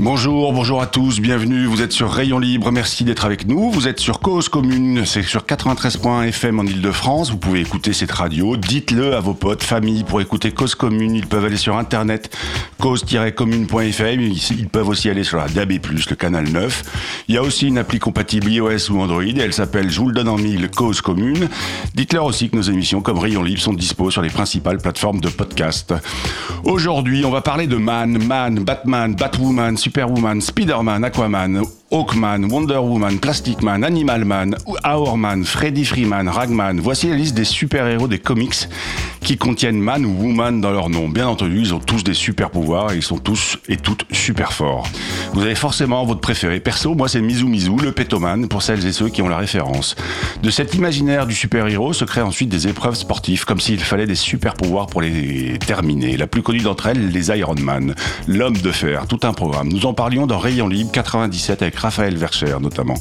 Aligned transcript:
Bonjour, 0.00 0.52
bonjour 0.52 0.80
à 0.80 0.86
tous, 0.86 1.18
bienvenue, 1.18 1.64
vous 1.64 1.82
êtes 1.82 1.90
sur 1.90 2.12
Rayon 2.12 2.38
Libre, 2.38 2.70
merci 2.70 3.02
d'être 3.02 3.24
avec 3.24 3.48
nous, 3.48 3.68
vous 3.68 3.88
êtes 3.88 3.98
sur 3.98 4.20
Cause 4.20 4.48
Commune, 4.48 5.04
c'est 5.04 5.24
sur 5.24 5.42
93.1 5.42 6.28
FM 6.28 6.60
en 6.60 6.62
Ile-de-France, 6.62 7.32
vous 7.32 7.36
pouvez 7.36 7.62
écouter 7.62 7.92
cette 7.92 8.12
radio, 8.12 8.56
dites-le 8.56 9.16
à 9.16 9.20
vos 9.20 9.34
potes, 9.34 9.64
familles, 9.64 10.04
pour 10.04 10.20
écouter 10.20 10.52
Cause 10.52 10.76
Commune, 10.76 11.16
ils 11.16 11.26
peuvent 11.26 11.44
aller 11.44 11.56
sur 11.56 11.76
internet, 11.76 12.32
cause-commune.fm, 12.78 14.20
ils 14.20 14.38
ils 14.52 14.68
peuvent 14.68 14.88
aussi 14.88 15.10
aller 15.10 15.24
sur 15.24 15.38
la 15.38 15.48
DAB+, 15.48 15.72
le 15.72 16.14
canal 16.14 16.48
9, 16.48 17.24
il 17.26 17.34
y 17.34 17.38
a 17.38 17.42
aussi 17.42 17.66
une 17.66 17.78
appli 17.78 17.98
compatible 17.98 18.52
iOS 18.52 18.92
ou 18.92 19.00
Android, 19.00 19.24
elle 19.24 19.52
s'appelle, 19.52 19.90
je 19.90 19.98
vous 19.98 20.10
le 20.10 20.14
donne 20.14 20.28
en 20.28 20.38
mille, 20.38 20.70
Cause 20.70 21.00
Commune, 21.00 21.48
dites-leur 21.96 22.24
aussi 22.24 22.48
que 22.48 22.54
nos 22.54 22.62
émissions 22.62 23.00
comme 23.00 23.18
Rayon 23.18 23.42
Libre 23.42 23.62
sont 23.62 23.72
dispo 23.72 24.12
sur 24.12 24.22
les 24.22 24.30
principales 24.30 24.78
plateformes 24.78 25.20
de 25.20 25.28
podcast. 25.28 25.92
Aujourd'hui, 26.62 27.24
on 27.24 27.30
va 27.30 27.40
parler 27.40 27.66
de 27.66 27.76
Man, 27.76 28.22
Man, 28.24 28.60
Batman, 28.60 29.16
Batwoman, 29.16 29.76
Superwoman, 29.88 30.42
Spider-Man, 30.42 31.04
Aquaman, 31.04 31.64
Hawkman, 31.90 32.50
Wonder 32.50 32.82
Woman, 32.82 33.18
Plastic 33.18 33.62
Man, 33.62 33.82
Animal 33.82 34.24
Man, 34.26 34.54
Hourman, 34.84 35.44
Freddy 35.44 35.86
Freeman, 35.86 36.28
Ragman. 36.28 36.80
Voici 36.80 37.08
la 37.08 37.16
liste 37.16 37.34
des 37.34 37.44
super-héros 37.44 38.08
des 38.08 38.18
comics 38.18 38.68
qui 39.22 39.38
contiennent 39.38 39.80
Man 39.80 40.04
ou 40.04 40.22
Woman 40.22 40.60
dans 40.60 40.70
leur 40.70 40.90
nom. 40.90 41.08
Bien 41.08 41.28
entendu, 41.28 41.60
ils 41.60 41.74
ont 41.74 41.80
tous 41.80 42.04
des 42.04 42.14
super 42.14 42.50
pouvoirs 42.50 42.92
et 42.92 42.96
ils 42.96 43.02
sont 43.02 43.18
tous 43.18 43.58
et 43.68 43.76
toutes 43.76 44.04
super 44.12 44.52
forts. 44.52 44.86
Vous 45.32 45.42
avez 45.42 45.54
forcément 45.54 46.04
votre 46.04 46.20
préféré. 46.20 46.60
Perso, 46.60 46.94
moi 46.94 47.08
c'est 47.08 47.22
Mizu 47.22 47.46
Mizu, 47.46 47.76
le 47.82 47.92
pétoman, 47.92 48.48
pour 48.48 48.62
celles 48.62 48.86
et 48.86 48.92
ceux 48.92 49.08
qui 49.08 49.22
ont 49.22 49.28
la 49.28 49.38
référence. 49.38 49.96
De 50.42 50.50
cet 50.50 50.74
imaginaire 50.74 51.26
du 51.26 51.34
super-héros 51.34 51.94
se 51.94 52.04
créent 52.04 52.22
ensuite 52.22 52.50
des 52.50 52.68
épreuves 52.68 52.96
sportives, 52.96 53.44
comme 53.46 53.60
s'il 53.60 53.80
fallait 53.80 54.06
des 54.06 54.14
super 54.14 54.54
pouvoirs 54.54 54.86
pour 54.86 55.00
les 55.00 55.58
terminer. 55.66 56.16
La 56.16 56.26
plus 56.26 56.42
connue 56.42 56.60
d'entre 56.60 56.86
elles, 56.86 57.10
les 57.10 57.28
Iron 57.28 57.54
Man, 57.60 57.94
l'homme 58.26 58.56
de 58.56 58.72
fer, 58.72 59.06
tout 59.06 59.20
un 59.22 59.32
programme. 59.32 59.68
Nous 59.68 59.86
en 59.86 59.94
parlions 59.94 60.26
dans 60.26 60.38
Rayon 60.38 60.68
Libre 60.68 60.92
97 60.92 61.62
avec 61.62 61.77
Raphaël 61.78 62.16
Vercher 62.16 62.56
notamment. 62.60 62.96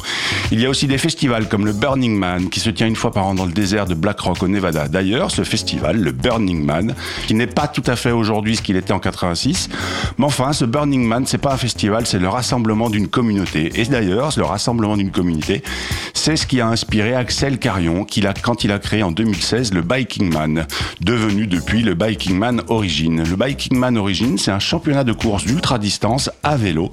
Il 0.51 0.59
y 0.59 0.65
a 0.65 0.69
aussi 0.69 0.87
des 0.87 0.97
festivals 0.97 1.47
comme 1.47 1.65
le 1.65 1.73
Burning 1.73 2.17
Man 2.17 2.49
qui 2.49 2.59
se 2.59 2.69
tient 2.69 2.87
une 2.87 2.95
fois 2.95 3.11
par 3.11 3.25
an 3.25 3.35
dans 3.35 3.45
le 3.45 3.51
désert 3.51 3.85
de 3.85 3.93
Black 3.93 4.19
Rock 4.19 4.43
au 4.43 4.47
Nevada. 4.47 4.87
D'ailleurs, 4.87 5.31
ce 5.31 5.43
festival, 5.43 5.97
le 5.97 6.11
Burning 6.11 6.63
Man, 6.63 6.95
qui 7.27 7.33
n'est 7.33 7.47
pas 7.47 7.67
tout 7.67 7.83
à 7.87 7.95
fait 7.95 8.11
aujourd'hui 8.11 8.55
ce 8.55 8.61
qu'il 8.61 8.75
était 8.75 8.93
en 8.93 8.99
86, 8.99 9.69
mais 10.17 10.25
enfin, 10.25 10.53
ce 10.53 10.65
Burning 10.65 11.05
Man, 11.05 11.25
c'est 11.25 11.37
pas 11.37 11.53
un 11.53 11.57
festival, 11.57 12.05
c'est 12.05 12.19
le 12.19 12.29
rassemblement 12.29 12.89
d'une 12.89 13.07
communauté. 13.07 13.79
Et 13.79 13.85
d'ailleurs, 13.85 14.31
le 14.37 14.43
rassemblement 14.43 14.97
d'une 14.97 15.11
communauté, 15.11 15.63
c'est 16.13 16.35
ce 16.35 16.45
qui 16.45 16.61
a 16.61 16.67
inspiré 16.67 17.13
Axel 17.13 17.57
Carion, 17.57 18.05
quand 18.41 18.63
il 18.63 18.71
a 18.71 18.79
créé 18.79 19.03
en 19.03 19.11
2016 19.11 19.73
le 19.73 19.81
Biking 19.81 20.33
Man, 20.33 20.65
devenu 21.01 21.47
depuis 21.47 21.81
le 21.81 21.93
Biking 21.93 22.37
Man 22.37 22.61
Origin. 22.67 23.23
Le 23.23 23.35
Biking 23.35 23.77
Man 23.77 23.97
Origin, 23.97 24.37
c'est 24.37 24.51
un 24.51 24.59
championnat 24.59 25.03
de 25.03 25.13
course 25.13 25.45
d'ultra 25.45 25.79
distance 25.79 26.29
à 26.43 26.57
vélo 26.57 26.89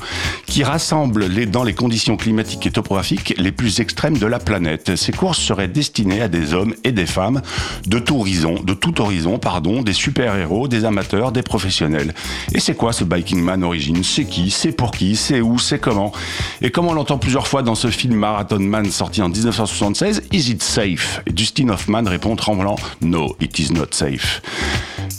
qui 0.46 0.64
rassemble 0.64 1.26
les, 1.26 1.46
dans 1.46 1.64
les 1.64 1.73
conditions 1.74 2.16
climatiques 2.16 2.66
et 2.66 2.70
topographiques 2.70 3.34
les 3.36 3.52
plus 3.52 3.80
extrêmes 3.80 4.18
de 4.18 4.26
la 4.26 4.38
planète. 4.38 4.96
Ces 4.96 5.12
courses 5.12 5.38
seraient 5.38 5.68
destinées 5.68 6.22
à 6.22 6.28
des 6.28 6.54
hommes 6.54 6.74
et 6.84 6.92
des 6.92 7.06
femmes 7.06 7.42
de 7.86 7.98
tout 7.98 8.18
horizon, 8.18 8.54
de 8.62 8.74
tout 8.74 9.00
horizon, 9.00 9.38
pardon, 9.38 9.82
des 9.82 9.92
super-héros, 9.92 10.68
des 10.68 10.84
amateurs, 10.84 11.32
des 11.32 11.42
professionnels. 11.42 12.14
Et 12.52 12.60
c'est 12.60 12.74
quoi 12.74 12.92
ce 12.92 13.04
Biking 13.04 13.40
Man 13.40 13.62
Origin 13.64 14.02
C'est 14.02 14.24
qui? 14.24 14.50
C'est 14.50 14.72
pour 14.72 14.90
qui? 14.90 15.16
C'est 15.16 15.40
où? 15.40 15.58
C'est 15.58 15.78
comment? 15.78 16.12
Et 16.62 16.70
comme 16.70 16.86
on 16.86 16.92
l'entend 16.92 17.18
plusieurs 17.18 17.46
fois 17.48 17.62
dans 17.62 17.74
ce 17.74 17.88
film 17.88 18.14
Marathon 18.14 18.60
Man 18.60 18.90
sorti 18.90 19.22
en 19.22 19.28
1976, 19.28 20.22
Is 20.32 20.50
it 20.50 20.62
safe? 20.62 21.20
Et 21.26 21.32
Dustin 21.32 21.68
Hoffman 21.68 22.04
répond 22.04 22.36
tremblant 22.36 22.76
No, 23.00 23.36
it 23.40 23.58
is 23.58 23.72
not 23.72 23.88
safe. 23.92 24.42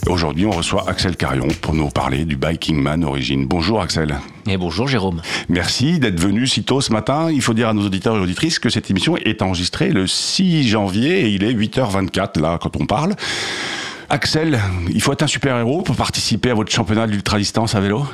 Aujourd'hui, 0.08 0.46
on 0.46 0.52
reçoit 0.52 0.86
Axel 0.88 1.16
Carion 1.16 1.48
pour 1.62 1.74
nous 1.74 1.90
parler 1.90 2.26
du 2.26 2.36
Biking 2.36 2.78
Man 2.78 3.04
Origin. 3.04 3.46
Bonjour 3.48 3.82
Axel. 3.82 4.16
Et 4.48 4.58
bonjour 4.58 4.88
Jérôme. 4.88 5.22
Merci 5.50 6.00
d'être 6.00 6.20
venu 6.20 6.46
si 6.46 6.64
tôt 6.64 6.80
ce 6.80 6.94
matin. 6.94 7.32
Il 7.32 7.42
faut 7.42 7.56
dire 7.56 7.70
à 7.70 7.74
nos 7.74 7.84
auditeurs 7.84 8.16
et 8.16 8.20
auditrices 8.20 8.60
que 8.60 8.70
cette 8.70 8.92
émission 8.92 9.18
est 9.18 9.42
enregistrée 9.42 9.90
le 9.90 10.06
6 10.06 10.68
janvier 10.68 11.22
et 11.22 11.30
il 11.30 11.44
est 11.44 11.54
8h24 11.54 12.40
là 12.40 12.60
quand 12.62 12.76
on 12.80 12.86
parle. 12.86 13.16
Axel, 14.10 14.60
il 14.94 15.02
faut 15.02 15.14
être 15.14 15.24
un 15.24 15.28
super-héros 15.28 15.82
pour 15.82 15.96
participer 15.96 16.52
à 16.52 16.54
votre 16.54 16.72
championnat 16.72 17.08
d'ultra-distance 17.08 17.74
à 17.74 17.80
vélo? 17.80 18.06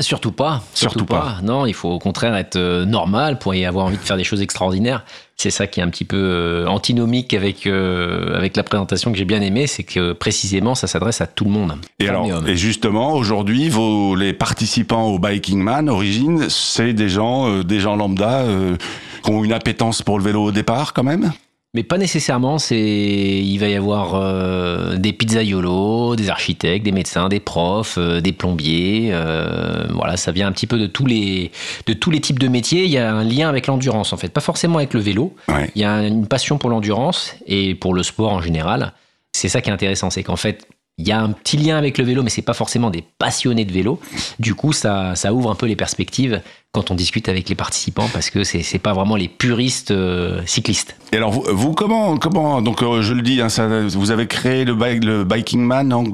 Surtout 0.00 0.30
pas. 0.30 0.62
Surtout 0.74 1.04
pas. 1.04 1.38
Non, 1.42 1.66
il 1.66 1.74
faut 1.74 1.90
au 1.90 1.98
contraire 1.98 2.36
être 2.36 2.56
euh, 2.56 2.84
normal 2.84 3.38
pour 3.38 3.54
y 3.54 3.64
avoir 3.64 3.86
envie 3.86 3.96
de 3.96 4.02
faire 4.02 4.16
des 4.16 4.24
choses 4.24 4.40
extraordinaires. 4.42 5.04
C'est 5.40 5.50
ça 5.50 5.68
qui 5.68 5.78
est 5.78 5.82
un 5.84 5.88
petit 5.88 6.04
peu 6.04 6.16
euh, 6.16 6.66
antinomique 6.66 7.32
avec, 7.32 7.66
euh, 7.66 8.36
avec 8.36 8.56
la 8.56 8.64
présentation 8.64 9.12
que 9.12 9.18
j'ai 9.18 9.24
bien 9.24 9.40
aimée, 9.40 9.68
c'est 9.68 9.84
que 9.84 10.12
précisément 10.12 10.74
ça 10.74 10.88
s'adresse 10.88 11.20
à 11.20 11.28
tout 11.28 11.44
le 11.44 11.50
monde. 11.50 11.74
Et 12.00 12.08
alors, 12.08 12.46
et 12.46 12.56
justement, 12.56 13.14
aujourd'hui, 13.14 13.68
vos 13.68 14.16
les 14.16 14.32
participants 14.32 15.06
au 15.06 15.20
Biking 15.20 15.60
Man 15.60 15.88
Origine, 15.88 16.48
c'est 16.48 16.92
des 16.92 17.08
gens, 17.08 17.48
euh, 17.48 17.62
des 17.62 17.78
gens 17.78 17.94
lambda 17.94 18.40
euh, 18.40 18.76
qui 19.22 19.30
ont 19.30 19.44
une 19.44 19.52
appétence 19.52 20.02
pour 20.02 20.18
le 20.18 20.24
vélo 20.24 20.42
au 20.42 20.52
départ, 20.52 20.92
quand 20.92 21.04
même? 21.04 21.32
Mais 21.74 21.82
pas 21.82 21.98
nécessairement, 21.98 22.58
c'est 22.58 22.78
il 22.80 23.58
va 23.58 23.68
y 23.68 23.74
avoir 23.74 24.14
euh, 24.14 24.96
des 24.96 25.12
pizzaiolos, 25.12 26.16
des 26.16 26.30
architectes, 26.30 26.82
des 26.82 26.92
médecins, 26.92 27.28
des 27.28 27.40
profs, 27.40 27.98
euh, 27.98 28.22
des 28.22 28.32
plombiers. 28.32 29.10
euh, 29.12 29.86
voilà, 29.90 30.16
ça 30.16 30.32
vient 30.32 30.46
un 30.46 30.52
petit 30.52 30.66
peu 30.66 30.78
de 30.78 30.86
tous 30.86 31.04
les 31.04 31.52
de 31.86 31.92
tous 31.92 32.10
les 32.10 32.20
types 32.20 32.38
de 32.38 32.48
métiers. 32.48 32.84
Il 32.84 32.90
y 32.90 32.96
a 32.96 33.12
un 33.12 33.22
lien 33.22 33.50
avec 33.50 33.66
l'endurance 33.66 34.14
en 34.14 34.16
fait, 34.16 34.28
pas 34.28 34.40
forcément 34.40 34.78
avec 34.78 34.94
le 34.94 35.00
vélo. 35.00 35.34
Ouais. 35.48 35.70
Il 35.74 35.82
y 35.82 35.84
a 35.84 36.06
une 36.06 36.26
passion 36.26 36.56
pour 36.56 36.70
l'endurance 36.70 37.34
et 37.46 37.74
pour 37.74 37.92
le 37.92 38.02
sport 38.02 38.32
en 38.32 38.40
général. 38.40 38.94
C'est 39.32 39.50
ça 39.50 39.60
qui 39.60 39.68
est 39.68 39.72
intéressant, 39.72 40.08
c'est 40.08 40.22
qu'en 40.22 40.36
fait 40.36 40.66
il 40.98 41.06
y 41.06 41.12
a 41.12 41.20
un 41.20 41.30
petit 41.30 41.56
lien 41.56 41.76
avec 41.78 41.96
le 41.96 42.04
vélo, 42.04 42.22
mais 42.24 42.30
c'est 42.30 42.42
pas 42.42 42.54
forcément 42.54 42.90
des 42.90 43.04
passionnés 43.18 43.64
de 43.64 43.72
vélo. 43.72 44.00
Du 44.40 44.54
coup, 44.54 44.72
ça, 44.72 45.14
ça 45.14 45.32
ouvre 45.32 45.50
un 45.50 45.54
peu 45.54 45.66
les 45.66 45.76
perspectives 45.76 46.42
quand 46.72 46.90
on 46.90 46.94
discute 46.94 47.28
avec 47.28 47.48
les 47.48 47.54
participants 47.54 48.08
parce 48.12 48.30
que 48.30 48.44
c'est 48.44 48.62
c'est 48.62 48.78
pas 48.80 48.92
vraiment 48.92 49.16
les 49.16 49.28
puristes 49.28 49.90
euh, 49.92 50.42
cyclistes. 50.44 50.96
Et 51.12 51.16
alors, 51.16 51.30
vous, 51.30 51.44
vous, 51.52 51.72
comment, 51.72 52.16
comment, 52.18 52.60
donc 52.62 52.82
euh, 52.82 53.00
je 53.02 53.14
le 53.14 53.22
dis, 53.22 53.40
hein, 53.40 53.48
vous 53.88 54.10
avez 54.10 54.26
créé 54.26 54.64
le, 54.64 55.24
Biking 55.24 55.60
Man 55.62 55.92
en, 55.92 56.04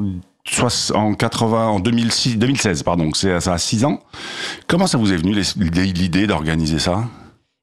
soix- 0.46 0.94
en 0.96 1.14
80, 1.14 1.66
en 1.68 1.80
2006, 1.80 2.36
2016, 2.38 2.82
pardon, 2.82 3.10
c'est 3.14 3.40
ça 3.40 3.54
a 3.54 3.58
6 3.58 3.84
ans. 3.86 4.00
Comment 4.66 4.86
ça 4.86 4.98
vous 4.98 5.12
est 5.12 5.16
venu 5.16 5.34
l'idée 5.34 6.26
d'organiser 6.26 6.78
ça? 6.78 7.04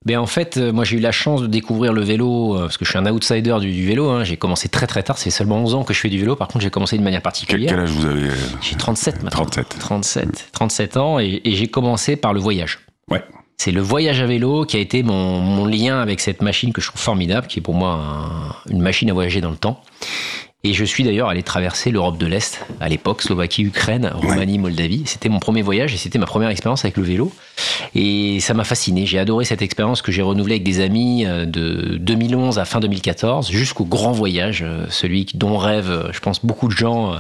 Ben 0.03 0.17
en 0.17 0.25
fait, 0.25 0.57
euh, 0.57 0.71
moi 0.73 0.83
j'ai 0.83 0.97
eu 0.97 0.99
la 0.99 1.11
chance 1.11 1.41
de 1.43 1.47
découvrir 1.47 1.93
le 1.93 2.01
vélo 2.01 2.55
euh, 2.55 2.61
parce 2.61 2.77
que 2.77 2.85
je 2.85 2.89
suis 2.89 2.97
un 2.97 3.05
outsider 3.05 3.55
du, 3.59 3.71
du 3.71 3.85
vélo. 3.85 4.09
hein. 4.09 4.23
J'ai 4.23 4.35
commencé 4.37 4.67
très 4.67 4.87
très 4.87 5.03
tard, 5.03 5.17
c'est 5.19 5.29
seulement 5.29 5.57
11 5.57 5.75
ans 5.75 5.83
que 5.83 5.93
je 5.93 5.99
fais 5.99 6.09
du 6.09 6.17
vélo. 6.19 6.35
Par 6.35 6.47
contre, 6.47 6.61
j'ai 6.63 6.71
commencé 6.71 6.97
de 6.97 7.03
manière 7.03 7.21
particulière. 7.21 7.69
quel 7.69 7.79
âge 7.81 7.91
vous 7.91 8.05
avez 8.07 8.29
euh, 8.29 8.33
J'ai 8.61 8.75
37 8.75 9.21
maintenant. 9.23 9.45
37. 9.45 9.77
37. 9.79 10.49
37 10.53 10.97
ans 10.97 11.19
et, 11.19 11.41
et 11.45 11.51
j'ai 11.55 11.67
commencé 11.67 12.15
par 12.15 12.33
le 12.33 12.39
voyage. 12.39 12.79
Ouais. 13.11 13.23
C'est 13.57 13.71
le 13.71 13.81
voyage 13.81 14.19
à 14.21 14.25
vélo 14.25 14.65
qui 14.65 14.77
a 14.77 14.79
été 14.79 15.03
mon, 15.03 15.39
mon 15.39 15.65
lien 15.67 15.99
avec 16.01 16.19
cette 16.19 16.41
machine 16.41 16.73
que 16.73 16.81
je 16.81 16.87
trouve 16.87 16.99
formidable, 17.01 17.45
qui 17.45 17.59
est 17.59 17.61
pour 17.61 17.75
moi 17.75 17.91
un- 17.93 18.71
une 18.71 18.81
machine 18.81 19.07
à 19.11 19.13
voyager 19.13 19.39
dans 19.39 19.51
le 19.51 19.57
temps. 19.57 19.81
Et 20.63 20.73
je 20.73 20.85
suis 20.85 21.03
d'ailleurs 21.03 21.27
allé 21.29 21.41
traverser 21.41 21.89
l'Europe 21.89 22.19
de 22.19 22.27
l'Est 22.27 22.63
à 22.79 22.87
l'époque, 22.87 23.23
Slovaquie, 23.23 23.63
Ukraine, 23.63 24.11
Roumanie, 24.13 24.59
Moldavie. 24.59 25.01
C'était 25.07 25.27
mon 25.27 25.39
premier 25.39 25.63
voyage 25.63 25.95
et 25.95 25.97
c'était 25.97 26.19
ma 26.19 26.27
première 26.27 26.49
expérience 26.49 26.85
avec 26.85 26.97
le 26.97 27.03
vélo. 27.03 27.31
Et 27.95 28.39
ça 28.41 28.53
m'a 28.53 28.63
fasciné. 28.63 29.07
J'ai 29.07 29.17
adoré 29.17 29.43
cette 29.43 29.63
expérience 29.63 30.03
que 30.03 30.11
j'ai 30.11 30.21
renouvelée 30.21 30.55
avec 30.55 30.63
des 30.63 30.79
amis 30.79 31.25
euh, 31.25 31.45
de 31.47 31.97
2011 31.99 32.59
à 32.59 32.65
fin 32.65 32.79
2014 32.79 33.49
jusqu'au 33.49 33.85
grand 33.85 34.11
voyage, 34.11 34.61
euh, 34.63 34.85
celui 34.89 35.25
dont 35.33 35.57
rêvent, 35.57 35.89
euh, 35.89 36.09
je 36.13 36.19
pense, 36.19 36.45
beaucoup 36.45 36.67
de 36.67 36.73
gens, 36.73 37.15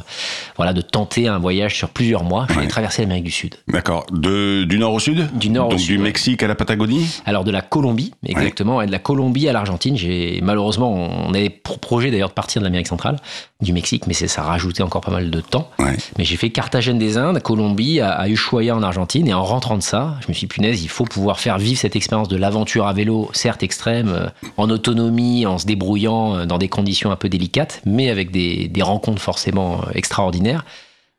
voilà, 0.55 0.71
de 0.73 0.81
tenter 0.81 1.27
un 1.27 1.39
voyage 1.39 1.75
sur 1.75 1.89
plusieurs 1.89 2.23
mois. 2.23 2.45
J'ai 2.53 2.59
Ouais. 2.59 2.67
traversé 2.67 3.01
l'Amérique 3.01 3.23
du 3.23 3.31
Sud. 3.31 3.55
D'accord. 3.67 4.05
Du 4.11 4.77
nord 4.77 4.93
au 4.93 4.99
sud 4.99 5.27
Du 5.35 5.49
nord 5.49 5.67
au 5.67 5.71
Donc 5.71 5.79
sud, 5.79 5.97
du. 5.97 6.03
Mexique 6.03 6.43
à 6.43 6.47
la 6.47 6.53
Patagonie 6.53 7.21
Alors 7.25 7.43
de 7.43 7.49
la 7.51 7.61
Colombie, 7.61 8.13
exactement, 8.23 8.83
et 8.83 8.85
de 8.85 8.91
la 8.91 8.99
Colombie 8.99 9.47
à 9.49 9.53
l'Argentine. 9.53 9.97
J'ai 9.97 10.39
malheureusement, 10.43 10.93
on 10.93 11.33
avait 11.33 11.49
pour 11.49 11.79
projet 11.79 12.11
d'ailleurs 12.11 12.29
de 12.29 12.33
partir 12.35 12.61
de 12.61 12.65
l'Amérique 12.67 12.87
centrale. 12.87 13.17
Du 13.61 13.73
Mexique, 13.73 14.07
mais 14.07 14.13
c'est 14.13 14.27
ça 14.27 14.41
rajoutait 14.43 14.83
encore 14.83 15.01
pas 15.01 15.11
mal 15.11 15.29
de 15.29 15.41
temps. 15.41 15.69
Ouais. 15.79 15.95
Mais 16.17 16.23
j'ai 16.23 16.37
fait 16.37 16.49
Carthagène 16.49 16.97
des 16.97 17.17
Indes, 17.17 17.39
Colombie, 17.41 17.99
à, 17.99 18.11
à 18.11 18.27
Ushuaia 18.27 18.75
en 18.75 18.83
Argentine, 18.83 19.27
et 19.27 19.33
en 19.33 19.43
rentrant 19.43 19.77
de 19.77 19.83
ça, 19.83 20.15
je 20.21 20.27
me 20.27 20.33
suis 20.33 20.47
dit, 20.47 20.53
punaise, 20.53 20.83
il 20.83 20.89
faut 20.89 21.05
pouvoir 21.05 21.39
faire 21.39 21.57
vivre 21.57 21.79
cette 21.79 21.95
expérience 21.95 22.27
de 22.27 22.37
l'aventure 22.37 22.87
à 22.87 22.93
vélo, 22.93 23.29
certes 23.33 23.63
extrême, 23.63 24.09
euh, 24.09 24.27
en 24.57 24.69
autonomie, 24.69 25.45
en 25.45 25.57
se 25.57 25.65
débrouillant 25.65 26.35
euh, 26.37 26.45
dans 26.45 26.57
des 26.57 26.69
conditions 26.69 27.11
un 27.11 27.15
peu 27.15 27.29
délicates, 27.29 27.81
mais 27.85 28.09
avec 28.09 28.31
des, 28.31 28.67
des 28.67 28.81
rencontres 28.81 29.21
forcément 29.21 29.81
euh, 29.81 29.91
extraordinaires, 29.93 30.65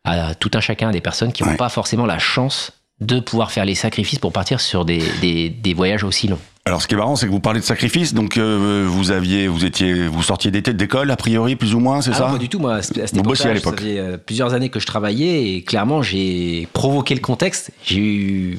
à 0.05 0.35
tout 0.35 0.51
un 0.55 0.61
chacun, 0.61 0.91
des 0.91 1.01
personnes 1.01 1.33
qui 1.33 1.45
n'ont 1.45 1.51
Ouais. 1.51 1.57
pas 1.57 1.69
forcément 1.69 2.07
la 2.07 2.19
chance 2.19 2.73
de 3.01 3.21
pouvoir 3.21 3.51
faire 3.53 3.65
les 3.65 3.75
sacrifices 3.75 4.19
pour 4.19 4.33
partir 4.33 4.61
sur 4.61 4.85
des, 4.85 5.03
des, 5.21 5.49
des 5.49 5.75
voyages 5.75 6.05
aussi 6.05 6.29
longs. 6.29 6.39
Alors, 6.65 6.81
ce 6.81 6.87
qui 6.87 6.95
est 6.95 6.97
marrant, 6.97 7.17
c'est 7.17 7.27
que 7.27 7.33
vous 7.33 7.41
parlez 7.41 7.59
de 7.59 7.65
sacrifice. 7.65 8.15
Donc, 8.15 8.37
euh, 8.37 8.87
vous 8.89 9.11
aviez, 9.11 9.49
vous 9.49 9.65
étiez, 9.65 10.07
vous 10.07 10.23
sortiez 10.23 10.53
d'été 10.53 10.73
d'école, 10.73 11.11
a 11.11 11.17
priori, 11.17 11.57
plus 11.57 11.75
ou 11.75 11.81
moins, 11.81 12.03
c'est 12.03 12.13
Ah 12.13 12.19
ça 12.19 12.27
non, 12.27 12.33
pas 12.35 12.39
du 12.39 12.49
tout, 12.49 12.61
moi, 12.61 12.77
à 12.77 12.83
cette 12.83 13.21
bossiez 13.21 13.51
à. 13.51 13.59
Ça 13.59 13.73
faisait 13.73 13.99
euh, 13.99 14.17
plusieurs 14.17 14.55
années 14.55 14.69
que 14.69 14.79
je 14.79 14.87
travaillais 14.87 15.55
et 15.55 15.63
clairement, 15.65 16.03
j'ai 16.03 16.69
provoqué 16.73 17.17
le 17.17 17.21
contexte. 17.21 17.73
J'ai 17.85 17.99
eu. 17.99 18.59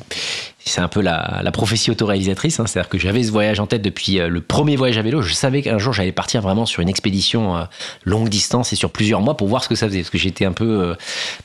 C'est 0.66 0.80
un 0.80 0.88
peu 0.88 1.02
la, 1.02 1.42
la 1.44 1.52
prophétie 1.52 1.92
autoréalisatrice, 1.92 2.60
hein, 2.60 2.66
c'est-à-dire 2.68 2.88
que 2.90 2.98
j'avais 2.98 3.22
ce 3.24 3.32
voyage 3.32 3.60
en 3.60 3.68
tête 3.68 3.82
depuis 3.82 4.20
euh, 4.20 4.30
le 4.30 4.40
premier 4.40 4.76
voyage 4.78 4.98
à 4.98 5.02
vélo. 5.02 5.22
Je 5.22 5.34
savais 5.34 5.62
qu'un 5.62 5.78
jour 5.78 5.92
j'allais 5.92 6.14
partir 6.14 6.42
vraiment 6.42 6.66
sur 6.66 6.82
une 6.82 6.88
expédition 6.90 7.58
euh, 7.58 7.64
longue 8.06 8.30
distance 8.30 8.72
et 8.72 8.78
sur 8.78 8.90
plusieurs 8.90 9.20
mois 9.22 9.36
pour 9.36 9.48
voir 9.50 9.62
ce 9.64 9.68
que 9.70 9.76
ça 9.76 9.88
faisait. 9.88 10.00
Parce 10.00 10.10
que 10.10 10.18
j'étais 10.18 10.46
un 10.46 10.54
peu 10.54 10.66
euh, 10.82 10.96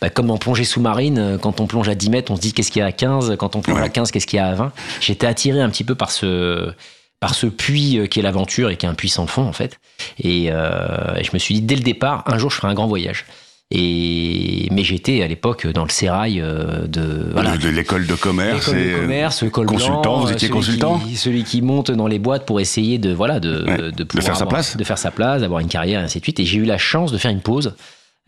bah, 0.01 0.09
comme 0.09 0.31
en 0.31 0.39
plongée 0.39 0.65
sous-marine. 0.65 1.37
Quand 1.43 1.61
on 1.61 1.67
plonge 1.67 1.89
à 1.89 1.95
10 1.97 2.11
mètres, 2.11 2.31
on 2.31 2.37
se 2.37 2.41
dit 2.41 2.53
qu'est-ce 2.53 2.71
qu'il 2.71 2.79
y 2.81 2.83
a 2.83 2.87
à 2.87 2.93
15. 2.93 3.35
Quand 3.39 3.57
on 3.57 3.61
plonge 3.61 3.79
Ouais. 3.79 3.85
à 3.85 3.89
15, 3.89 4.13
qu'est-ce 4.13 4.27
qu'il 4.27 4.37
y 4.37 4.41
a 4.41 4.47
à 4.47 4.55
20. 4.55 4.73
J'étais 5.01 5.27
attiré 5.27 5.61
un 5.61 5.69
petit 5.71 5.85
peu 5.85 5.95
par 5.97 6.11
ce 6.13 6.71
par 7.21 7.35
ce 7.35 7.49
puits 7.49 8.01
qui 8.09 8.21
est 8.21 8.23
l'aventure 8.23 8.71
et 8.71 8.77
qui 8.77 8.87
est 8.87 8.89
un 8.89 8.95
puits 8.95 9.09
sans 9.09 9.27
fond 9.27 9.43
en 9.43 9.53
fait. 9.53 9.81
Et, 10.21 10.51
euh, 10.53 11.17
et 11.17 11.25
je 11.25 11.31
me 11.35 11.39
suis 11.39 11.55
dit 11.55 11.63
dès 11.63 11.75
le 11.75 11.83
départ, 11.83 12.23
un 12.27 12.39
jour 12.39 12.51
je 12.51 12.57
ferai 12.57 12.69
un 12.69 12.75
grand 12.75 12.87
voyage. 12.87 13.25
Et 13.71 14.69
mais 14.73 14.83
j'étais 14.83 15.23
à 15.23 15.29
l'époque 15.29 15.67
dans 15.67 15.85
le 15.85 15.91
sérail 15.91 16.41
euh, 16.41 16.87
de 16.87 17.31
voilà. 17.33 17.59
de, 17.59 17.65
de 17.65 17.69
l'école 17.69 18.07
de 18.07 18.15
commerce. 18.15 18.69
École 18.69 18.79
et, 18.79 18.85
de 18.85 18.91
euh, 18.95 19.01
commerce, 19.01 19.45
col 19.53 19.67
consultant, 19.67 20.01
blanc, 20.01 20.21
vous 20.21 20.33
étiez 20.33 20.49
celui 20.49 20.53
consultant 20.53 20.99
qui, 21.01 21.17
Celui 21.17 21.45
qui 21.45 21.61
monte 21.61 21.91
dans 21.91 22.07
les 22.07 22.19
boîtes 22.19 22.47
pour 22.47 22.61
essayer 22.61 22.97
de 22.97 23.13
voilà 23.13 23.41
de, 23.41 23.65
Ouais, 23.67 23.93
de, 23.93 24.05
pouvoir 24.05 24.25
faire 24.25 24.37
sa 24.37 24.47
place. 24.47 24.77
de 24.77 24.85
faire 24.85 24.97
sa 24.97 25.11
place, 25.11 25.43
d'avoir 25.43 25.61
une 25.61 25.69
carrière 25.69 26.01
et 26.01 26.05
ainsi 26.05 26.19
de 26.19 26.25
suite. 26.25 26.41
Et 26.41 26.47
j'ai 26.47 26.57
eu 26.59 26.65
la 26.65 26.79
chance 26.79 27.13
de 27.13 27.19
faire 27.19 27.31
une 27.31 27.43
pause 27.43 27.75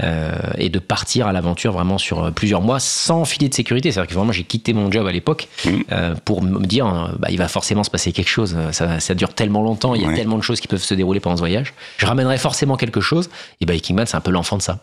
euh, 0.03 0.33
et 0.57 0.71
de 0.71 0.79
partir 0.79 1.27
à 1.27 1.33
l'aventure 1.33 1.73
vraiment 1.73 1.99
sur 1.99 2.25
euh, 2.25 2.31
plusieurs 2.31 2.63
mois 2.63 2.81
sans 2.81 3.25
filet 3.27 3.49
de 3.49 3.55
sécurité. 3.55 3.93
C'est-à-dire 3.93 4.09
que 4.09 4.15
vraiment 4.15 4.33
j'ai 4.33 4.45
quitté 4.45 4.73
mon 4.73 4.91
job 4.91 5.07
à 5.07 5.13
l'époque 5.13 5.49
Mhm. 5.67 5.85
euh, 5.93 6.15
pour 6.25 6.43
me 6.43 6.65
dire 6.65 7.15
bah, 7.19 7.29
il 7.31 7.37
va 7.37 7.49
forcément 7.49 7.85
se 7.85 7.91
passer 7.91 8.13
quelque 8.13 8.29
chose. 8.31 8.57
Ça, 8.73 8.99
ça 9.01 9.15
dure 9.15 9.35
tellement 9.35 9.63
longtemps, 9.63 9.95
il 9.95 10.01
y 10.01 10.05
a 10.05 10.09
Ouais. 10.09 10.15
tellement 10.15 10.39
de 10.39 10.43
choses 10.43 10.61
qui 10.61 10.69
peuvent 10.69 10.83
se 10.83 10.95
dérouler 10.95 11.21
pendant 11.21 11.37
ce 11.37 11.43
voyage. 11.43 11.75
Je 11.99 12.07
ramènerai 12.07 12.39
forcément 12.39 12.77
quelque 12.77 13.01
chose. 13.01 13.29
Et 13.61 13.67
Biking 13.67 13.95
Man 13.95 14.07
c'est 14.07 14.17
un 14.17 14.21
peu 14.23 14.31
l'enfant 14.31 14.57
de 14.57 14.63
ça. 14.63 14.79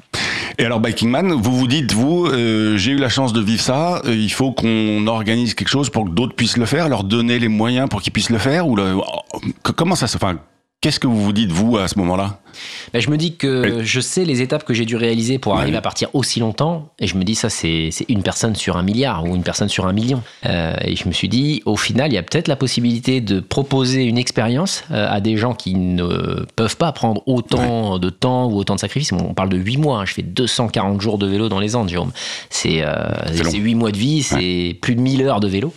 Et 0.59 0.65
alors, 0.65 0.80
Biking 0.80 1.09
Man, 1.09 1.31
vous 1.33 1.56
vous 1.56 1.68
dites, 1.68 1.94
vous, 1.94 2.25
euh, 2.27 2.77
j'ai 2.77 2.92
eu 2.92 2.98
la 2.98 3.09
chance 3.09 3.31
de 3.33 3.42
vivre 3.42 3.62
ça, 3.62 4.01
il 4.07 4.31
faut 4.31 4.51
qu'on 4.51 5.06
organise 5.07 5.54
quelque 5.54 5.68
chose 5.68 5.89
pour 5.89 6.06
que 6.06 6.09
d'autres 6.12 6.36
puissent 6.36 6.57
le 6.57 6.65
faire, 6.65 6.89
leur 6.89 7.04
donner 7.04 7.38
les 7.38 7.48
moyens 7.48 7.89
pour 7.89 8.01
qu'ils 8.01 8.13
puissent 8.13 8.30
le 8.31 8.38
faire 8.39 8.68
ou 8.68 8.75
le- 8.75 8.95
que- 9.63 9.71
Comment 9.71 9.95
ça 9.95 10.07
se... 10.07 10.15
Enfin, 10.18 10.38
qu'est-ce 10.81 11.00
que 11.00 11.07
vous 11.07 11.21
vous 11.21 11.33
dites, 11.33 11.51
vous, 11.51 11.77
à 11.77 11.88
ce 11.88 11.97
moment-là? 12.00 12.39
Ben, 12.91 13.00
je 13.01 13.09
me 13.12 13.18
dis 13.18 13.35
que 13.35 13.83
je 13.83 14.00
sais 14.00 14.25
les 14.25 14.41
étapes 14.41 14.63
que 14.63 14.74
j'ai 14.74 14.85
dû 14.85 14.95
réaliser 14.95 15.38
pour 15.38 15.53
Ouais. 15.53 15.59
arriver 15.62 15.77
à 15.77 15.81
partir 15.81 16.09
aussi 16.13 16.39
longtemps, 16.39 16.89
et 17.00 17.06
je 17.06 17.15
me 17.15 17.24
dis 17.24 17.35
ça 17.35 17.50
c'est 17.50 17.89
une 18.09 18.24
personne 18.24 18.56
sur 18.56 18.77
un 18.77 18.81
milliard 18.83 19.25
ou 19.25 19.35
une 19.35 19.44
personne 19.44 19.69
sur 19.69 19.85
un 19.85 19.94
million. 19.94 20.24
Euh, 20.45 20.74
et 20.81 20.95
je 20.95 21.07
me 21.07 21.13
suis 21.13 21.29
dit 21.29 21.62
au 21.65 21.75
final 21.75 22.12
il 22.12 22.15
y 22.15 22.18
a 22.18 22.24
peut-être 22.24 22.47
la 22.47 22.56
possibilité 22.56 23.21
de 23.21 23.39
proposer 23.41 24.06
une 24.06 24.18
expérience 24.18 24.83
euh, 24.91 25.07
à 25.07 25.21
des 25.21 25.38
gens 25.38 25.53
qui 25.53 25.75
ne 25.75 26.45
peuvent 26.56 26.77
pas 26.77 26.91
prendre 26.94 27.21
autant 27.27 28.00
de 28.00 28.09
temps 28.09 28.47
ou 28.47 28.56
autant 28.57 28.73
de 28.75 28.80
sacrifices. 28.80 29.12
On 29.12 29.35
parle 29.35 29.50
de 29.50 29.57
8 29.57 29.77
mois, 29.77 30.00
hein. 30.00 30.06
je 30.06 30.13
fais 30.13 30.23
240 30.23 31.00
jours 31.00 31.19
de 31.19 31.27
vélo 31.27 31.50
dans 31.50 31.59
les 31.59 31.75
Andes, 31.75 31.89
Jérôme. 31.89 32.12
C'est 32.50 32.81
euh, 32.83 32.94
C'est 33.33 33.44
long. 33.44 33.51
c'est 33.51 33.57
8 33.57 33.75
mois 33.75 33.91
de 33.91 33.97
vie, 33.97 34.23
c'est 34.23 34.75
plus 34.81 34.95
de 34.95 35.01
1000 35.01 35.21
heures 35.23 35.39
de 35.41 35.47
vélo. 35.47 35.73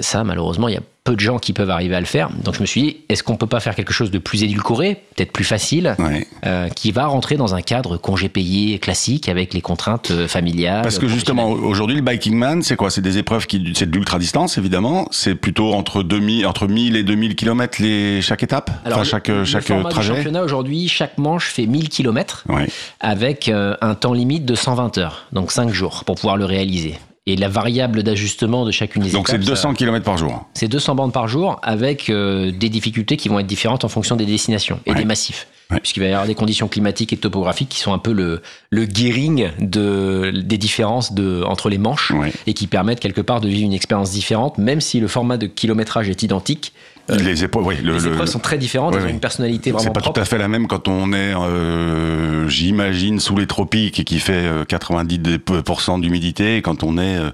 Ça, 0.00 0.22
malheureusement, 0.24 0.68
il 0.68 0.74
y 0.74 0.78
a 0.78 0.82
peu 1.08 1.14
de 1.16 1.20
gens 1.20 1.38
qui 1.38 1.52
peuvent 1.54 1.70
arriver 1.70 1.94
à 1.96 2.00
le 2.00 2.06
faire. 2.06 2.28
Donc 2.44 2.54
je 2.56 2.60
me 2.60 2.66
suis 2.66 2.82
dit, 2.82 2.96
est-ce 3.08 3.22
qu'on 3.22 3.36
peut 3.36 3.46
pas 3.46 3.60
faire 3.60 3.74
quelque 3.74 3.92
chose 3.94 4.10
de 4.10 4.18
plus 4.18 4.42
édulcoré, 4.42 5.02
peut-être 5.16 5.32
plus 5.32 5.44
facile, 5.44 5.96
Ouais. 5.98 6.26
euh, 6.44 6.68
qui 6.68 6.92
va 6.92 7.06
rentrer 7.06 7.36
dans 7.36 7.54
un 7.54 7.62
cadre 7.62 7.96
congé 7.96 8.28
payé 8.28 8.78
classique 8.78 9.28
avec 9.30 9.54
les 9.54 9.60
contraintes 9.62 10.10
euh, 10.10 10.28
familiales. 10.28 10.82
Parce 10.82 10.98
que 10.98 11.08
justement, 11.08 11.48
aujourd'hui, 11.50 11.96
le 11.96 12.02
Biking 12.02 12.34
Man, 12.36 12.62
c'est 12.62 12.76
quoi? 12.76 12.90
C'est 12.90 13.00
des 13.00 13.16
épreuves 13.16 13.46
qui, 13.46 13.72
c'est 13.74 13.90
de 13.90 13.96
l'ultra 13.96 14.18
distance, 14.18 14.58
évidemment. 14.58 15.08
C'est 15.10 15.34
plutôt 15.34 15.72
entre 15.72 16.02
2000, 16.02 16.46
entre 16.46 16.66
1000 16.66 16.96
et 16.96 17.02
2000 17.04 17.36
km 17.36 17.80
les, 17.82 18.20
chaque 18.20 18.42
étape? 18.42 18.70
Alors, 18.84 18.98
Enfin, 18.98 19.04
le- 19.04 19.08
chaque, 19.10 19.28
le 19.28 19.44
chaque 19.44 19.72
du 19.72 19.82
trajet? 19.88 20.14
championnat 20.14 20.42
aujourd'hui, 20.42 20.88
chaque 20.88 21.16
manche 21.16 21.48
fait 21.48 21.64
1000 21.66 21.88
km 21.88 22.44
Ouais. 22.48 22.66
avec 23.00 23.48
euh, 23.48 23.74
un 23.80 23.94
temps 23.94 24.12
limite 24.12 24.44
de 24.44 24.54
120 24.54 24.98
heures, 24.98 25.26
donc 25.32 25.52
5 25.52 25.70
jours 25.72 26.04
pour 26.04 26.16
pouvoir 26.16 26.36
le 26.36 26.44
réaliser. 26.44 26.98
Et 27.30 27.36
la 27.36 27.48
variable 27.48 28.02
d'ajustement 28.02 28.64
de 28.64 28.70
chacune 28.70 29.02
des 29.02 29.10
Donc 29.10 29.28
c'est 29.28 29.34
étapes, 29.34 29.44
ça- 29.44 29.50
200 29.50 29.74
km 29.74 30.02
par 30.04 30.16
jour. 30.16 30.46
C'est 30.54 30.66
200 30.66 30.94
bandes 30.94 31.12
par 31.12 31.28
jour 31.28 31.58
avec 31.62 32.08
euh, 32.08 32.50
des 32.52 32.70
difficultés 32.70 33.18
qui 33.18 33.28
vont 33.28 33.38
être 33.38 33.46
différentes 33.46 33.84
en 33.84 33.88
fonction 33.88 34.16
des 34.16 34.24
destinations 34.24 34.80
et 34.86 34.92
Ouais. 34.92 34.96
des 34.96 35.04
massifs. 35.04 35.46
Ouais. 35.70 35.78
Puisqu'il 35.80 36.00
va 36.00 36.06
y 36.06 36.12
avoir 36.12 36.26
des 36.26 36.34
conditions 36.34 36.66
climatiques 36.68 37.12
et 37.12 37.18
topographiques 37.18 37.68
qui 37.68 37.80
sont 37.80 37.92
un 37.92 37.98
peu 37.98 38.12
le, 38.12 38.40
le 38.70 38.86
gearing 38.86 39.50
de, 39.60 40.32
des 40.42 40.56
différences 40.56 41.12
de, 41.12 41.42
entre 41.46 41.68
les 41.68 41.76
manches 41.76 42.12
Ouais. 42.12 42.32
et 42.46 42.54
qui 42.54 42.66
permettent 42.66 43.00
quelque 43.00 43.20
part 43.20 43.42
de 43.42 43.48
vivre 43.48 43.66
une 43.66 43.74
expérience 43.74 44.10
différente, 44.10 44.56
même 44.56 44.80
si 44.80 44.98
le 44.98 45.08
format 45.08 45.36
de 45.36 45.46
kilométrage 45.46 46.08
est 46.08 46.22
identique. 46.22 46.72
Euh, 47.10 47.16
les 47.16 47.44
épreuves, 47.44 47.66
oui. 47.66 47.76
Le, 47.82 47.94
les 47.94 48.00
le- 48.00 48.12
épreuves 48.12 48.28
sont 48.28 48.38
très 48.38 48.58
différentes, 48.58 48.94
Ouais, 48.94 49.00
elles 49.00 49.06
ont 49.06 49.10
une 49.10 49.20
personnalité 49.20 49.70
vraiment 49.70 49.84
C'est 49.84 49.92
pas 49.92 50.00
propre. 50.00 50.14
tout 50.16 50.20
à 50.20 50.24
fait 50.24 50.38
la 50.38 50.48
même 50.48 50.66
quand 50.66 50.88
on 50.88 51.12
est, 51.12 51.34
euh, 51.34 52.48
j'imagine, 52.48 53.20
sous 53.20 53.36
les 53.36 53.46
tropiques 53.46 54.00
et 54.00 54.04
qui 54.04 54.18
fait 54.20 54.32
euh, 54.34 54.64
90% 54.64 56.00
d'humidité 56.00 56.56
et 56.56 56.62
quand 56.62 56.82
on 56.82 56.98
est 56.98 57.16
euh, 57.16 57.30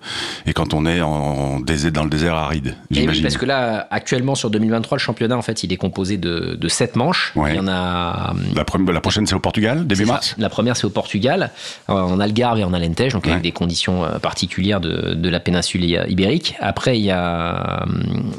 et 0.47 0.53
quand 0.53 0.75
on 0.75 0.87
est 0.87 1.01
en 1.01 1.61
désert, 1.61 1.93
dans 1.93 2.05
le 2.05 2.11
désert 2.11 2.35
aride. 2.35 2.77
Oui, 2.91 2.99
J'imagine. 3.01 3.23
parce 3.23 3.37
que 3.37 3.47
là, 3.47 3.87
actuellement 3.91 4.35
sur 4.35 4.51
2023, 4.51 4.99
le 4.99 5.01
championnat, 5.01 5.37
en 5.37 5.43
fait, 5.43 5.63
il 5.65 5.73
est 5.73 5.77
composé 5.77 6.17
de, 6.17 6.57
de 6.61 6.69
7 6.69 6.97
manches. 6.97 7.33
Il 7.37 7.55
y 7.55 7.59
en 7.59 7.69
a 7.69 8.35
la, 8.55 8.65
pre- 8.65 8.91
la 8.91 9.01
prochaine 9.01 9.27
c'est 9.27 9.35
au 9.35 9.41
Portugal, 9.41 9.87
début 9.87 10.05
ça. 10.07 10.13
mars? 10.13 10.35
La 10.39 10.49
première, 10.49 10.77
c'est 10.77 10.85
au 10.87 10.91
Portugal, 10.91 11.51
euh, 11.89 11.93
en 11.95 12.21
Algarve 12.21 12.59
et 12.61 12.65
en 12.65 12.73
Alentej, 12.73 13.13
donc 13.13 13.27
avec 13.27 13.43
des 13.43 13.53
conditions 13.53 14.05
euh, 14.05 14.19
particulières 14.19 14.81
de, 14.81 15.15
de 15.15 15.29
la 15.29 15.41
péninsule 15.41 15.85
ibérique. 16.09 16.55
Après, 16.61 16.99
il 16.99 17.05
y 17.05 17.11
a 17.11 17.85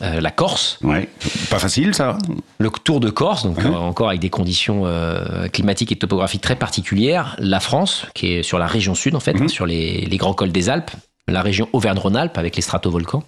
euh, 0.04 0.22
la 0.22 0.32
Corse, 0.32 0.78
Ouais. 0.84 1.10
Pas 1.50 1.60
facile 1.60 1.94
ça. 1.94 2.18
le 2.60 2.70
Tour 2.70 3.00
de 3.00 3.10
Corse, 3.10 3.44
donc 3.44 3.60
euh, 3.64 3.74
encore 3.74 4.10
avec 4.10 4.20
des 4.22 4.30
conditions 4.30 4.84
euh, 4.86 5.48
climatiques 5.48 5.92
et 5.92 5.96
topographiques 5.96 6.42
très 6.42 6.56
particulières. 6.56 7.36
La 7.40 7.60
France, 7.60 8.06
qui 8.14 8.34
est 8.34 8.44
sur 8.44 8.58
la 8.60 8.68
région 8.68 8.96
sud, 8.96 9.16
en 9.16 9.20
fait, 9.20 9.34
Mhm. 9.40 9.50
sur 9.50 9.66
les, 9.66 10.02
les 10.06 10.18
grands 10.18 10.34
cols 10.34 10.52
des 10.52 10.70
Alpes. 10.70 10.92
La 11.28 11.42
région 11.42 11.68
Auvergne-Rhône-Alpes 11.74 12.38
avec 12.38 12.56
les 12.56 12.62
stratovolcans. 12.62 13.24